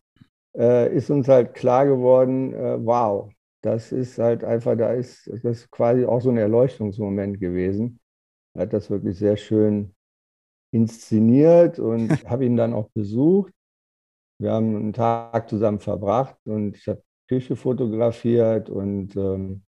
äh, 0.55 0.95
ist 0.95 1.09
uns 1.09 1.27
halt 1.27 1.55
klar 1.55 1.87
geworden, 1.87 2.53
äh, 2.53 2.77
wow, 2.85 3.31
das 3.61 3.91
ist 3.91 4.19
halt 4.19 4.43
einfach, 4.43 4.77
da 4.77 4.93
ist 4.93 5.27
das 5.27 5.61
ist 5.61 5.71
quasi 5.71 6.05
auch 6.05 6.21
so 6.21 6.29
ein 6.29 6.37
Erleuchtungsmoment 6.37 7.39
gewesen. 7.39 7.99
Er 8.53 8.63
hat 8.63 8.73
das 8.73 8.91
wirklich 8.91 9.17
sehr 9.17 9.37
schön 9.37 9.95
inszeniert 10.71 11.80
und 11.80 12.10
habe 12.30 12.45
ihn 12.45 12.58
dann 12.58 12.73
auch 12.73 12.89
besucht. 12.91 13.53
Wir 14.39 14.51
haben 14.51 14.75
einen 14.75 14.93
Tag 14.93 15.49
zusammen 15.49 15.80
verbracht 15.80 16.38
und 16.45 16.77
ich 16.77 16.88
habe 16.88 17.01
Küche 17.27 17.56
fotografiert 17.56 18.69
und 18.69 19.15
ähm, 19.15 19.63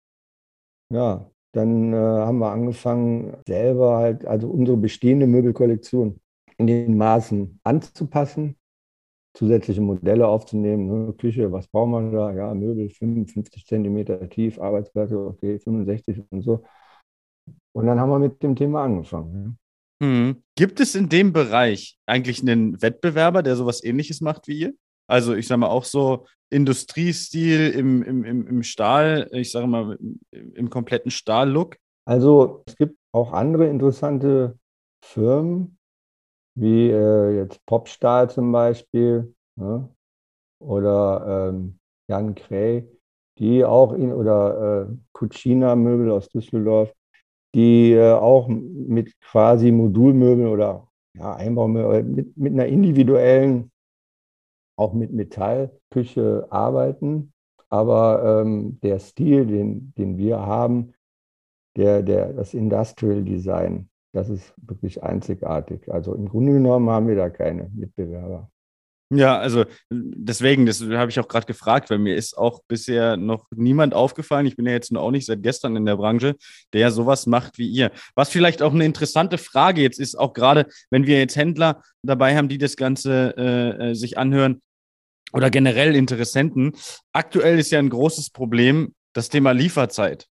ja, 0.91 1.31
dann 1.53 1.93
äh, 1.93 1.97
haben 1.97 2.39
wir 2.39 2.51
angefangen, 2.51 3.37
selber 3.47 3.99
halt, 3.99 4.27
also 4.27 4.49
unsere 4.49 4.77
bestehende 4.77 5.27
Möbelkollektion 5.27 6.21
in 6.59 6.67
den 6.67 6.97
Maßen 6.97 7.61
anzupassen, 7.65 8.57
zusätzliche 9.35 9.81
Modelle 9.81 10.27
aufzunehmen. 10.29 11.07
Ne? 11.07 11.13
Küche, 11.15 11.53
was 11.53 11.69
brauchen 11.69 11.93
wir 11.93 12.11
da? 12.13 12.33
Ja, 12.35 12.55
Möbel 12.55 12.91
55 12.91 13.67
Zentimeter 13.67 14.29
tief, 14.29 14.61
Arbeitsplatte, 14.61 15.19
okay, 15.19 15.59
65 15.59 16.23
und 16.31 16.43
so. 16.43 16.65
Und 17.73 17.87
dann 17.87 18.01
haben 18.01 18.11
wir 18.11 18.19
mit 18.19 18.43
dem 18.43 18.57
Thema 18.57 18.85
angefangen. 18.85 19.59
Hm. 20.03 20.43
Gibt 20.55 20.81
es 20.81 20.95
in 20.95 21.09
dem 21.09 21.33
Bereich 21.33 21.99
eigentlich 22.07 22.41
einen 22.41 22.81
Wettbewerber, 22.81 23.43
der 23.43 23.57
sowas 23.57 23.83
ähnliches 23.83 24.21
macht 24.21 24.47
wie 24.47 24.59
ihr? 24.61 24.75
Also 25.09 25.35
ich 25.35 25.49
sage 25.49 25.61
mal 25.61 25.69
auch 25.69 25.85
so 25.85 26.27
Industriestil 26.51 27.71
im, 27.71 28.03
im, 28.03 28.25
im, 28.25 28.47
im 28.47 28.63
Stahl, 28.63 29.29
ich 29.33 29.51
sage 29.51 29.67
mal 29.67 29.97
im, 29.97 30.21
im 30.55 30.71
kompletten 30.71 31.11
Stahllook? 31.11 31.77
Also 32.07 32.63
es 32.67 32.77
gibt 32.77 32.97
auch 33.13 33.33
andere 33.33 33.67
interessante 33.67 34.59
Firmen, 35.05 35.79
wie 36.55 36.91
äh, 36.91 37.37
jetzt 37.37 37.65
Popstahl 37.67 38.31
zum 38.31 38.51
Beispiel 38.53 39.35
ne? 39.57 39.89
oder 40.61 41.51
ähm, 41.51 41.79
Jan 42.09 42.35
Kray, 42.35 42.89
die 43.39 43.65
auch 43.65 43.93
in, 43.93 44.13
oder 44.13 44.89
äh, 44.89 44.97
Cucina 45.13 45.77
Möbel 45.77 46.11
aus 46.11 46.29
Düsseldorf, 46.29 46.93
die 47.55 47.93
äh, 47.93 48.13
auch 48.13 48.49
mit 48.49 49.19
quasi 49.21 49.73
Modulmöbeln 49.73 50.49
oder 50.49 50.89
ja, 51.15 51.35
Einbaumöbeln, 51.35 52.15
mit, 52.15 52.37
mit 52.37 52.53
einer 52.53 52.67
individuellen 52.67 53.71
auch 54.77 54.93
mit 54.93 55.13
Metallküche 55.13 56.47
arbeiten. 56.51 57.33
Aber 57.69 58.43
ähm, 58.43 58.79
der 58.81 58.99
Stil, 58.99 59.47
den, 59.47 59.93
den 59.99 60.17
wir 60.17 60.39
haben, 60.39 60.95
der, 61.77 62.03
der, 62.03 62.33
das 62.33 62.55
Industrial 62.55 63.23
Design, 63.23 63.91
das 64.13 64.31
ist 64.31 64.55
wirklich 64.57 65.03
einzigartig. 65.03 65.93
Also 65.93 66.15
im 66.15 66.29
Grunde 66.29 66.53
genommen 66.53 66.89
haben 66.89 67.09
wir 67.09 67.17
da 67.17 67.29
keine 67.29 67.71
Mitbewerber. 67.75 68.51
Ja, 69.11 69.39
also 69.39 69.65
deswegen, 69.91 70.67
das 70.67 70.83
habe 70.83 71.11
ich 71.11 71.19
auch 71.19 71.29
gerade 71.29 71.47
gefragt, 71.47 71.89
weil 71.89 71.99
mir 71.99 72.15
ist 72.15 72.37
auch 72.37 72.61
bisher 72.69 73.17
noch 73.17 73.47
niemand 73.55 73.95
aufgefallen. 73.95 74.45
Ich 74.45 74.57
bin 74.57 74.67
ja 74.67 74.73
jetzt 74.73 74.95
auch 74.95 75.11
nicht 75.11 75.25
seit 75.25 75.43
gestern 75.43 75.77
in 75.77 75.87
der 75.87 75.97
Branche, 75.97 76.37
der 76.75 76.91
sowas 76.91 77.27
macht 77.27 77.57
wie 77.57 77.69
ihr. 77.69 77.91
Was 78.15 78.29
vielleicht 78.29 78.61
auch 78.61 78.75
eine 78.75 78.85
interessante 78.85 79.39
Frage 79.39 79.81
jetzt 79.81 79.99
ist, 79.99 80.19
auch 80.19 80.35
gerade 80.35 80.67
wenn 80.91 81.07
wir 81.07 81.19
jetzt 81.19 81.37
Händler 81.37 81.83
dabei 82.03 82.37
haben, 82.37 82.49
die 82.49 82.59
das 82.59 82.77
Ganze 82.77 83.35
äh, 83.39 83.91
äh 83.91 83.95
sich 83.95 84.19
anhören 84.19 84.61
oder 85.33 85.49
generell 85.51 85.97
Interessenten. 85.97 86.73
Aktuell 87.13 87.59
ist 87.59 87.71
ja 87.71 87.79
ein 87.79 87.91
großes 87.91 88.31
Problem 88.31 88.95
das 89.15 89.31
Thema 89.31 89.53
Lieferzeit 89.53 90.29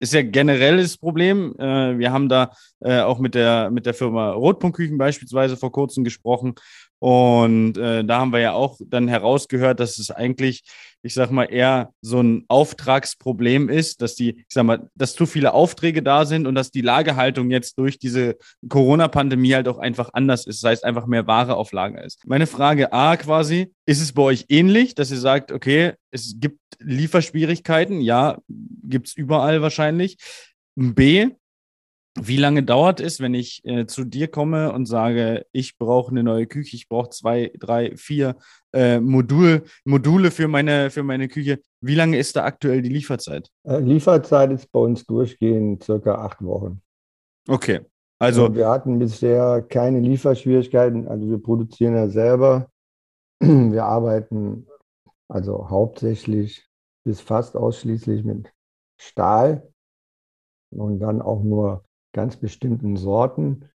ist 0.00 0.12
ja 0.12 0.22
generelles 0.22 0.98
Problem. 0.98 1.54
Äh, 1.58 1.98
wir 1.98 2.12
haben 2.12 2.28
da 2.28 2.52
äh, 2.80 3.00
auch 3.00 3.18
mit 3.18 3.34
der, 3.34 3.70
mit 3.70 3.86
der 3.86 3.94
Firma 3.94 4.32
Rotpunktküchen 4.32 4.98
beispielsweise 4.98 5.56
vor 5.56 5.72
kurzem 5.72 6.04
gesprochen. 6.04 6.54
Und 6.98 7.76
äh, 7.76 8.04
da 8.04 8.20
haben 8.20 8.32
wir 8.32 8.40
ja 8.40 8.52
auch 8.52 8.78
dann 8.86 9.08
herausgehört, 9.08 9.78
dass 9.80 9.98
es 9.98 10.10
eigentlich, 10.10 10.62
ich 11.02 11.12
sag 11.12 11.30
mal, 11.30 11.44
eher 11.44 11.92
so 12.00 12.22
ein 12.22 12.44
Auftragsproblem 12.48 13.68
ist, 13.68 14.00
dass 14.00 14.14
die, 14.14 14.38
ich 14.38 14.46
sag 14.48 14.64
mal, 14.64 14.88
dass 14.94 15.14
zu 15.14 15.26
viele 15.26 15.52
Aufträge 15.52 16.02
da 16.02 16.24
sind 16.24 16.46
und 16.46 16.54
dass 16.54 16.70
die 16.70 16.80
Lagerhaltung 16.80 17.50
jetzt 17.50 17.78
durch 17.78 17.98
diese 17.98 18.36
Corona-Pandemie 18.68 19.54
halt 19.54 19.68
auch 19.68 19.78
einfach 19.78 20.10
anders 20.14 20.46
ist. 20.46 20.62
Das 20.62 20.70
heißt, 20.70 20.84
einfach 20.84 21.06
mehr 21.06 21.26
Ware 21.26 21.56
auf 21.56 21.72
Lager 21.72 22.02
ist. 22.02 22.26
Meine 22.26 22.46
Frage 22.46 22.92
A 22.92 23.16
quasi, 23.16 23.72
ist 23.86 24.00
es 24.00 24.12
bei 24.12 24.22
euch 24.22 24.46
ähnlich, 24.48 24.94
dass 24.94 25.10
ihr 25.10 25.18
sagt, 25.18 25.52
okay, 25.52 25.92
es 26.10 26.36
gibt 26.38 26.58
Lieferschwierigkeiten? 26.78 28.00
Ja, 28.00 28.38
gibt 28.48 29.08
es 29.08 29.14
überall 29.14 29.60
wahrscheinlich. 29.62 30.16
B, 30.74 31.28
wie 32.20 32.36
lange 32.36 32.62
dauert 32.62 33.00
es, 33.00 33.20
wenn 33.20 33.34
ich 33.34 33.64
äh, 33.64 33.86
zu 33.86 34.04
dir 34.04 34.28
komme 34.28 34.72
und 34.72 34.86
sage, 34.86 35.46
ich 35.52 35.78
brauche 35.78 36.12
eine 36.12 36.22
neue 36.22 36.46
Küche, 36.46 36.76
ich 36.76 36.88
brauche 36.88 37.10
zwei, 37.10 37.52
drei, 37.58 37.96
vier 37.96 38.36
äh, 38.72 39.00
Modul, 39.00 39.64
Module 39.84 40.30
für 40.30 40.46
meine, 40.46 40.90
für 40.90 41.02
meine 41.02 41.28
Küche? 41.28 41.60
Wie 41.80 41.96
lange 41.96 42.18
ist 42.18 42.36
da 42.36 42.44
aktuell 42.44 42.82
die 42.82 42.88
Lieferzeit? 42.88 43.50
Äh, 43.64 43.80
Lieferzeit 43.80 44.52
ist 44.52 44.70
bei 44.70 44.80
uns 44.80 45.04
durchgehend 45.04 45.82
circa 45.82 46.14
acht 46.14 46.42
Wochen. 46.42 46.80
Okay. 47.48 47.80
Also 48.20 48.54
wir 48.54 48.68
hatten 48.68 48.98
bisher 48.98 49.62
keine 49.62 50.00
Lieferschwierigkeiten. 50.00 51.08
Also 51.08 51.28
wir 51.28 51.42
produzieren 51.42 51.96
ja 51.96 52.08
selber. 52.08 52.70
Wir 53.40 53.84
arbeiten 53.84 54.66
also 55.28 55.68
hauptsächlich 55.68 56.66
bis 57.04 57.20
fast 57.20 57.56
ausschließlich 57.56 58.24
mit 58.24 58.52
Stahl 58.98 59.68
und 60.70 61.00
dann 61.00 61.20
auch 61.20 61.42
nur 61.42 61.84
ganz 62.14 62.38
bestimmten 62.38 62.96
Sorten. 62.96 63.68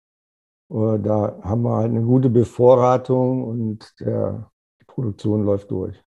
Äh, 0.71 0.99
da 0.99 1.39
haben 1.43 1.63
wir 1.63 1.75
halt 1.75 1.91
eine 1.91 2.03
gute 2.03 2.29
Bevorratung 2.29 3.43
und 3.43 3.93
der, 3.99 4.49
die 4.79 4.85
Produktion 4.85 5.43
läuft 5.43 5.69
durch. 5.71 6.01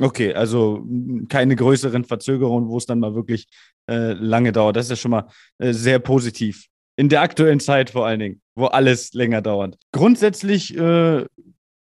Okay, 0.00 0.34
also 0.34 0.86
keine 1.28 1.54
größeren 1.54 2.04
Verzögerungen, 2.04 2.68
wo 2.68 2.78
es 2.78 2.86
dann 2.86 3.00
mal 3.00 3.14
wirklich 3.14 3.46
äh, 3.88 4.12
lange 4.12 4.52
dauert. 4.52 4.76
Das 4.76 4.86
ist 4.86 4.90
ja 4.90 4.96
schon 4.96 5.10
mal 5.10 5.28
äh, 5.58 5.72
sehr 5.72 5.98
positiv. 5.98 6.66
In 6.96 7.08
der 7.08 7.22
aktuellen 7.22 7.60
Zeit 7.60 7.90
vor 7.90 8.06
allen 8.06 8.20
Dingen, 8.20 8.42
wo 8.54 8.66
alles 8.66 9.12
länger 9.12 9.42
dauert. 9.42 9.78
Grundsätzlich 9.92 10.76
äh, 10.76 11.26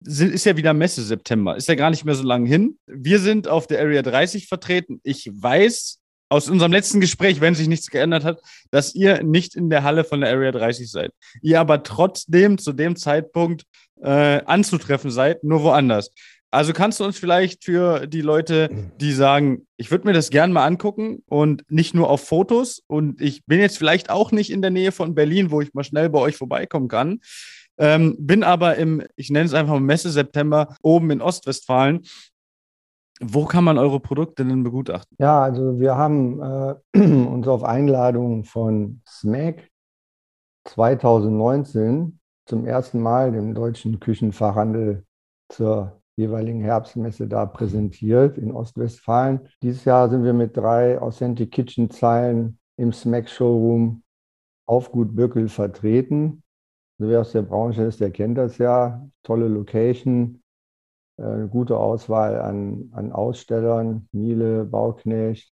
ist 0.01 0.45
ja 0.45 0.55
wieder 0.55 0.73
Messe 0.73 1.03
September, 1.03 1.55
ist 1.55 1.67
ja 1.67 1.75
gar 1.75 1.89
nicht 1.89 2.05
mehr 2.05 2.15
so 2.15 2.23
lange 2.23 2.47
hin. 2.47 2.77
Wir 2.85 3.19
sind 3.19 3.47
auf 3.47 3.65
der 3.65 3.79
Area 3.79 4.03
30 4.03 4.47
vertreten. 4.47 4.99
Ich 5.03 5.29
weiß, 5.33 5.99
aus 6.29 6.49
unserem 6.49 6.71
letzten 6.71 7.01
Gespräch, 7.01 7.41
wenn 7.41 7.55
sich 7.55 7.67
nichts 7.67 7.89
geändert 7.89 8.23
hat, 8.23 8.41
dass 8.71 8.95
ihr 8.95 9.23
nicht 9.23 9.55
in 9.55 9.69
der 9.69 9.83
Halle 9.83 10.03
von 10.03 10.21
der 10.21 10.31
Area 10.31 10.51
30 10.51 10.89
seid. 10.89 11.11
Ihr 11.41 11.59
aber 11.59 11.83
trotzdem 11.83 12.57
zu 12.57 12.73
dem 12.73 12.95
Zeitpunkt 12.95 13.63
äh, 14.01 14.41
anzutreffen 14.45 15.11
seid, 15.11 15.43
nur 15.43 15.63
woanders. 15.63 16.11
Also 16.51 16.71
kannst 16.71 16.99
du 16.99 17.03
uns 17.03 17.19
vielleicht 17.19 17.65
für 17.65 18.07
die 18.07 18.21
Leute, 18.21 18.69
die 19.01 19.11
sagen, 19.11 19.67
ich 19.75 19.91
würde 19.91 20.07
mir 20.07 20.13
das 20.13 20.29
gerne 20.29 20.53
mal 20.53 20.65
angucken 20.65 21.21
und 21.27 21.69
nicht 21.69 21.93
nur 21.93 22.09
auf 22.09 22.25
Fotos 22.25 22.81
und 22.88 23.19
ich 23.19 23.45
bin 23.45 23.59
jetzt 23.59 23.77
vielleicht 23.77 24.09
auch 24.09 24.31
nicht 24.31 24.51
in 24.51 24.61
der 24.61 24.71
Nähe 24.71 24.93
von 24.93 25.15
Berlin, 25.15 25.51
wo 25.51 25.59
ich 25.59 25.73
mal 25.73 25.83
schnell 25.83 26.09
bei 26.09 26.19
euch 26.19 26.38
vorbeikommen 26.38 26.88
kann, 26.88 27.19
ähm, 27.77 28.15
bin 28.19 28.43
aber 28.43 28.77
im, 28.77 29.03
ich 29.17 29.29
nenne 29.29 29.45
es 29.45 29.53
einfach 29.53 29.79
Messe 29.79 30.09
September 30.09 30.77
oben 30.81 31.11
in 31.11 31.21
Ostwestfalen 31.21 32.05
wo 33.21 33.45
kann 33.45 33.63
man 33.63 33.78
eure 33.78 33.99
Produkte 33.99 34.45
denn 34.45 34.63
begutachten? 34.63 35.15
Ja, 35.19 35.41
also 35.41 35.80
wir 35.80 35.95
haben 35.95 36.41
äh, 36.41 36.75
uns 36.99 37.47
auf 37.47 37.63
Einladung 37.63 38.43
von 38.43 39.01
SMAC 39.08 39.69
2019 40.65 42.19
zum 42.45 42.65
ersten 42.65 43.01
Mal 43.01 43.32
dem 43.32 43.54
deutschen 43.54 43.99
Küchenfachhandel 43.99 45.06
zur 45.49 46.01
jeweiligen 46.17 46.62
Herbstmesse 46.62 47.28
da 47.28 47.45
präsentiert 47.45 48.38
in 48.38 48.51
Ostwestfalen. 48.51 49.47
Dieses 49.62 49.86
Jahr 49.86 50.10
sind 50.10 50.23
wir 50.23 50.34
mit 50.34 50.56
drei 50.56 50.99
Authentic 51.01 51.51
Kitchen 51.51 51.89
Zeilen 51.89 52.60
im 52.78 52.91
SMAC 52.93 53.30
Showroom 53.30 54.04
auf 54.67 54.91
Gut 54.91 55.15
Böckel 55.15 55.49
vertreten. 55.49 56.43
Also 56.97 57.12
wer 57.12 57.21
aus 57.21 57.32
der 57.34 57.41
Branche 57.41 57.84
ist, 57.84 57.99
der 57.99 58.12
kennt 58.12 58.38
das 58.38 58.58
ja. 58.58 59.06
Tolle 59.23 59.47
Location, 59.47 60.41
eine 61.17 61.47
gute 61.47 61.78
Auswahl 61.78 62.39
an, 62.41 62.89
an 62.93 63.12
Ausstellern, 63.12 64.08
Miele, 64.12 64.65
Bauknecht, 64.65 65.51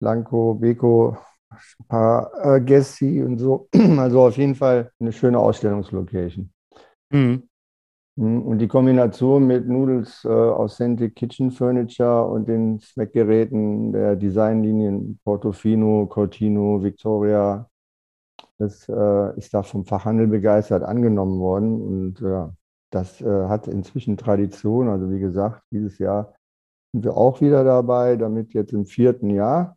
Blanco, 0.00 0.54
Beko, 0.54 1.16
ein 1.50 1.86
paar 1.88 2.56
äh, 2.56 2.60
Gessi 2.60 3.22
und 3.22 3.38
so. 3.38 3.68
Also 3.98 4.22
auf 4.22 4.36
jeden 4.36 4.54
Fall 4.54 4.90
eine 5.00 5.12
schöne 5.12 5.38
Ausstellungslocation. 5.38 6.50
Mhm. 7.10 7.48
mhm. 8.16 8.42
Und 8.42 8.58
die 8.58 8.68
Kombination 8.68 9.46
mit 9.46 9.68
Noodles 9.68 10.24
äh, 10.24 10.28
Authentic 10.28 11.14
Kitchen 11.16 11.50
Furniture 11.50 12.26
und 12.26 12.48
den 12.48 12.80
Snackgeräten 12.80 13.92
der 13.92 14.16
Designlinien 14.16 15.18
Portofino, 15.24 16.06
Cortino, 16.06 16.82
Victoria, 16.82 17.68
das 18.58 18.88
äh, 18.88 19.38
ist 19.38 19.52
da 19.52 19.62
vom 19.62 19.84
Fachhandel 19.84 20.26
begeistert 20.28 20.82
angenommen 20.82 21.38
worden. 21.40 21.82
Und 21.82 22.20
ja, 22.20 22.52
das 22.90 23.20
äh, 23.20 23.48
hat 23.48 23.68
inzwischen 23.68 24.16
Tradition. 24.16 24.88
Also 24.88 25.10
wie 25.10 25.20
gesagt, 25.20 25.62
dieses 25.70 25.98
Jahr 25.98 26.34
sind 26.92 27.04
wir 27.04 27.16
auch 27.16 27.40
wieder 27.40 27.64
dabei, 27.64 28.16
damit 28.16 28.54
jetzt 28.54 28.72
im 28.72 28.86
vierten 28.86 29.30
Jahr. 29.30 29.76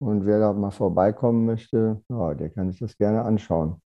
Und 0.00 0.26
wer 0.26 0.40
da 0.40 0.52
mal 0.52 0.72
vorbeikommen 0.72 1.46
möchte, 1.46 2.02
ja, 2.08 2.34
der 2.34 2.50
kann 2.50 2.70
sich 2.70 2.80
das 2.80 2.96
gerne 2.96 3.22
anschauen. 3.22 3.80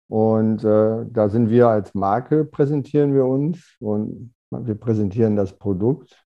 Und 0.08 0.64
äh, 0.64 1.06
da 1.10 1.28
sind 1.30 1.48
wir 1.48 1.68
als 1.68 1.94
Marke, 1.94 2.44
präsentieren 2.44 3.14
wir 3.14 3.24
uns 3.24 3.76
und 3.80 4.34
wir 4.50 4.74
präsentieren 4.74 5.36
das 5.36 5.58
Produkt. 5.58 6.22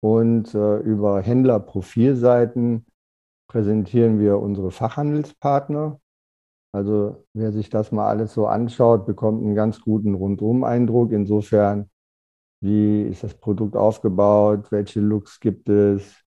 Und 0.00 0.54
äh, 0.54 0.78
über 0.78 1.20
Händlerprofilseiten 1.20 2.86
präsentieren 3.48 4.18
wir 4.18 4.38
unsere 4.38 4.70
Fachhandelspartner. 4.70 6.00
Also 6.72 7.24
wer 7.34 7.52
sich 7.52 7.70
das 7.70 7.92
mal 7.92 8.08
alles 8.08 8.34
so 8.34 8.46
anschaut, 8.46 9.06
bekommt 9.06 9.44
einen 9.44 9.54
ganz 9.54 9.80
guten 9.80 10.14
Rundum-Eindruck. 10.14 11.12
Insofern, 11.12 11.90
wie 12.60 13.02
ist 13.02 13.22
das 13.22 13.34
Produkt 13.34 13.76
aufgebaut, 13.76 14.72
welche 14.72 15.00
Looks 15.00 15.38
gibt 15.38 15.68
es, 15.68 16.24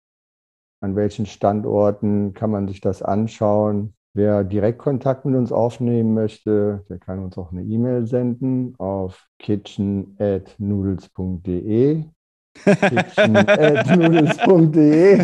an 0.81 0.97
welchen 0.97 1.27
Standorten 1.27 2.33
kann 2.33 2.51
man 2.51 2.69
sich 2.69 2.81
das 2.81 3.03
anschauen. 3.03 3.95
Wer 4.15 4.45
direkt 4.45 4.79
Kontakt 4.79 5.25
mit 5.25 5.37
uns 5.37 5.53
aufnehmen 5.53 6.15
möchte, 6.15 6.85
der 6.89 6.99
kann 6.99 7.21
uns 7.21 7.39
auch 7.39 7.53
eine 7.53 7.63
E-Mail 7.63 8.07
senden 8.07 8.75
auf 8.79 9.29
kitchen.noodles.de 9.39 12.05
noodles.de. 13.97 15.19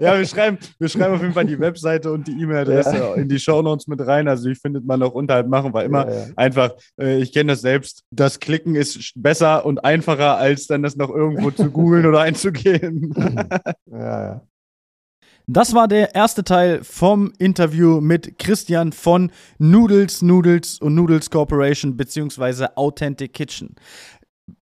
ja, 0.00 0.18
wir 0.18 0.26
schreiben, 0.26 0.58
wir 0.78 0.88
schreiben 0.88 1.14
auf 1.14 1.22
jeden 1.22 1.32
Fall 1.32 1.46
die 1.46 1.58
Webseite 1.58 2.12
und 2.12 2.28
die 2.28 2.32
E-Mail-Adresse 2.32 2.96
ja. 2.96 3.14
in 3.14 3.28
die 3.28 3.38
Shownotes 3.38 3.86
mit 3.86 4.06
rein. 4.06 4.28
Also 4.28 4.48
die 4.48 4.54
findet 4.54 4.84
man 4.84 5.02
auch 5.02 5.12
unterhalb 5.12 5.48
machen, 5.48 5.72
weil 5.72 5.86
immer 5.86 6.08
ja, 6.08 6.14
ja. 6.14 6.26
einfach, 6.36 6.72
äh, 7.00 7.18
ich 7.18 7.32
kenne 7.32 7.52
das 7.52 7.62
selbst, 7.62 8.04
das 8.10 8.40
Klicken 8.40 8.74
ist 8.74 9.12
besser 9.16 9.64
und 9.64 9.84
einfacher, 9.84 10.36
als 10.36 10.66
dann 10.66 10.82
das 10.82 10.96
noch 10.96 11.10
irgendwo 11.10 11.50
zu 11.50 11.70
googeln 11.70 12.06
oder 12.06 12.20
einzugehen. 12.20 13.14
ja, 13.90 14.24
ja. 14.24 14.42
Das 15.48 15.74
war 15.74 15.88
der 15.88 16.14
erste 16.14 16.44
Teil 16.44 16.84
vom 16.84 17.32
Interview 17.38 18.00
mit 18.00 18.38
Christian 18.38 18.92
von 18.92 19.32
Noodles, 19.58 20.22
Noodles 20.22 20.78
und 20.78 20.94
Noodles 20.94 21.30
Corporation 21.30 21.96
beziehungsweise 21.96 22.76
Authentic 22.76 23.32
Kitchen. 23.32 23.74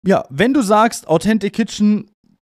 Ja, 0.05 0.24
wenn 0.31 0.55
du 0.55 0.62
sagst, 0.62 1.09
Authentic 1.09 1.53
Kitchen 1.53 2.11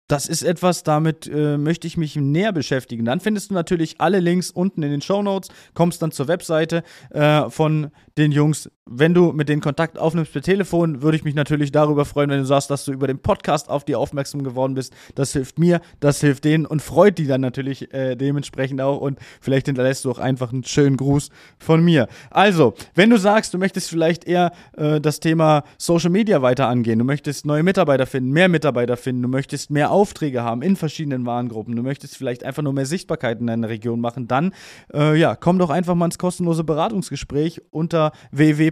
das 0.08 0.28
ist 0.28 0.44
etwas, 0.44 0.84
damit 0.84 1.28
äh, 1.28 1.58
möchte 1.58 1.88
ich 1.88 1.98
mich 1.98 2.16
näher 2.16 2.52
beschäftigen. 2.52 3.06
Dann 3.06 3.20
findest 3.20 3.50
du 3.50 3.56
natürlich 3.56 4.00
alle 4.00 4.20
Links 4.20 4.52
unten 4.52 4.84
in 4.84 4.92
den 4.92 5.02
Show 5.02 5.24
Notes, 5.24 5.50
kommst 5.74 6.02
dann 6.02 6.12
zur 6.12 6.28
Webseite 6.28 6.84
äh, 7.10 7.50
von 7.50 7.92
den 8.18 8.32
Jungs. 8.32 8.70
Wenn 8.88 9.16
du 9.16 9.32
mit 9.32 9.50
denen 9.50 9.64
Kontakt 9.64 9.98
aufnimmst 9.98 10.32
per 10.32 10.44
Telefon, 10.44 11.02
würde 11.02 11.18
ich 11.18 11.24
mich 11.24 11.34
natürlich 11.34 11.72
darüber 11.72 12.06
freuen, 12.06 12.30
wenn 12.30 12.38
du 12.38 12.46
sagst, 12.46 12.70
dass 12.70 12.86
du 12.86 12.92
über 12.92 13.08
den 13.08 13.18
Podcast 13.18 13.68
auf 13.68 13.84
die 13.84 13.96
aufmerksam 13.96 14.44
geworden 14.44 14.76
bist. 14.76 14.94
Das 15.16 15.34
hilft 15.34 15.58
mir, 15.58 15.82
das 16.02 16.22
hilft 16.22 16.44
denen 16.44 16.68
und 16.68 16.84
freut 16.84 17.18
die 17.18 17.26
dann 17.26 17.42
natürlich 17.42 17.92
äh, 17.96 18.16
dementsprechend 18.16 18.82
auch. 18.82 19.02
Und 19.02 19.18
vielleicht 19.42 19.66
hinterlässt 19.66 20.06
du 20.06 20.12
auch 20.12 20.20
einfach 20.20 20.54
einen 20.54 20.64
schönen 20.64 20.98
Gruß 20.98 21.32
von 21.58 21.84
mir. 21.84 22.08
Also, 22.30 22.76
wenn 22.94 23.10
du 23.10 23.18
sagst, 23.18 23.56
du 23.56 23.58
möchtest 23.58 23.90
vielleicht 23.90 24.26
eher 24.26 24.52
äh, 24.78 25.02
das 25.02 25.20
Thema 25.20 25.64
Social 25.80 26.12
Media 26.12 26.44
weiter 26.44 26.68
angehen, 26.68 27.00
du 27.00 27.06
möchtest 27.06 27.48
neue 27.48 27.64
Mitarbeiter 27.64 28.06
finden, 28.06 28.30
mehr 28.30 28.50
Mitarbeiter 28.50 28.98
finden, 28.98 29.24
du 29.24 29.30
möchtest 29.30 29.72
mehr 29.72 29.90
Aufträge 29.90 30.44
haben 30.44 30.62
in 30.62 30.76
verschiedenen 30.76 31.26
Warengruppen, 31.26 31.76
du 31.76 31.82
möchtest 31.82 32.18
vielleicht 32.18 32.44
einfach 32.44 32.62
nur 32.62 32.74
mehr 32.74 32.86
Sichtbarkeit 32.86 33.40
in 33.40 33.48
deiner 33.48 33.70
Region 33.70 34.00
machen, 34.00 34.28
dann 34.28 34.54
äh, 34.94 35.18
ja, 35.20 35.36
komm 35.36 35.58
doch 35.58 35.72
einfach 35.72 35.96
mal 35.96 36.06
ins 36.06 36.20
kostenlose 36.20 36.64
Beratungsgespräch 36.64 37.64
unter 37.72 38.12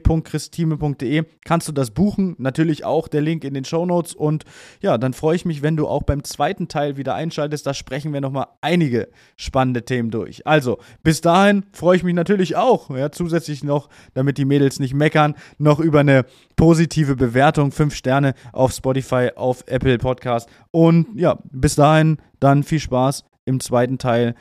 www.christime.de. 0.03 1.23
Kannst 1.45 1.67
du 1.67 1.71
das 1.71 1.91
buchen? 1.91 2.35
Natürlich 2.37 2.85
auch 2.85 3.07
der 3.07 3.21
Link 3.21 3.43
in 3.43 3.53
den 3.53 3.65
Show 3.65 3.85
Notes. 3.85 4.13
Und 4.13 4.45
ja, 4.81 4.97
dann 4.97 5.13
freue 5.13 5.35
ich 5.35 5.45
mich, 5.45 5.61
wenn 5.61 5.75
du 5.75 5.87
auch 5.87 6.03
beim 6.03 6.23
zweiten 6.23 6.67
Teil 6.67 6.97
wieder 6.97 7.15
einschaltest. 7.15 7.65
Da 7.65 7.73
sprechen 7.73 8.13
wir 8.13 8.21
nochmal 8.21 8.47
einige 8.61 9.09
spannende 9.35 9.83
Themen 9.85 10.11
durch. 10.11 10.45
Also, 10.47 10.79
bis 11.03 11.21
dahin 11.21 11.65
freue 11.71 11.97
ich 11.97 12.03
mich 12.03 12.15
natürlich 12.15 12.55
auch, 12.55 12.89
ja, 12.89 13.11
zusätzlich 13.11 13.63
noch, 13.63 13.89
damit 14.13 14.37
die 14.37 14.45
Mädels 14.45 14.79
nicht 14.79 14.93
meckern, 14.93 15.35
noch 15.57 15.79
über 15.79 16.01
eine 16.01 16.25
positive 16.55 17.15
Bewertung, 17.15 17.71
fünf 17.71 17.95
Sterne 17.95 18.33
auf 18.51 18.73
Spotify, 18.73 19.31
auf 19.35 19.63
Apple 19.67 19.97
Podcast. 19.97 20.49
Und 20.71 21.07
ja, 21.15 21.39
bis 21.51 21.75
dahin 21.75 22.17
dann 22.39 22.63
viel 22.63 22.79
Spaß 22.79 23.25
im 23.45 23.59
zweiten 23.59 23.97
Teil. 23.97 24.35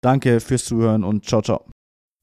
Danke 0.00 0.40
fürs 0.40 0.64
Zuhören 0.64 1.02
und 1.02 1.24
ciao, 1.24 1.40
ciao. 1.40 1.73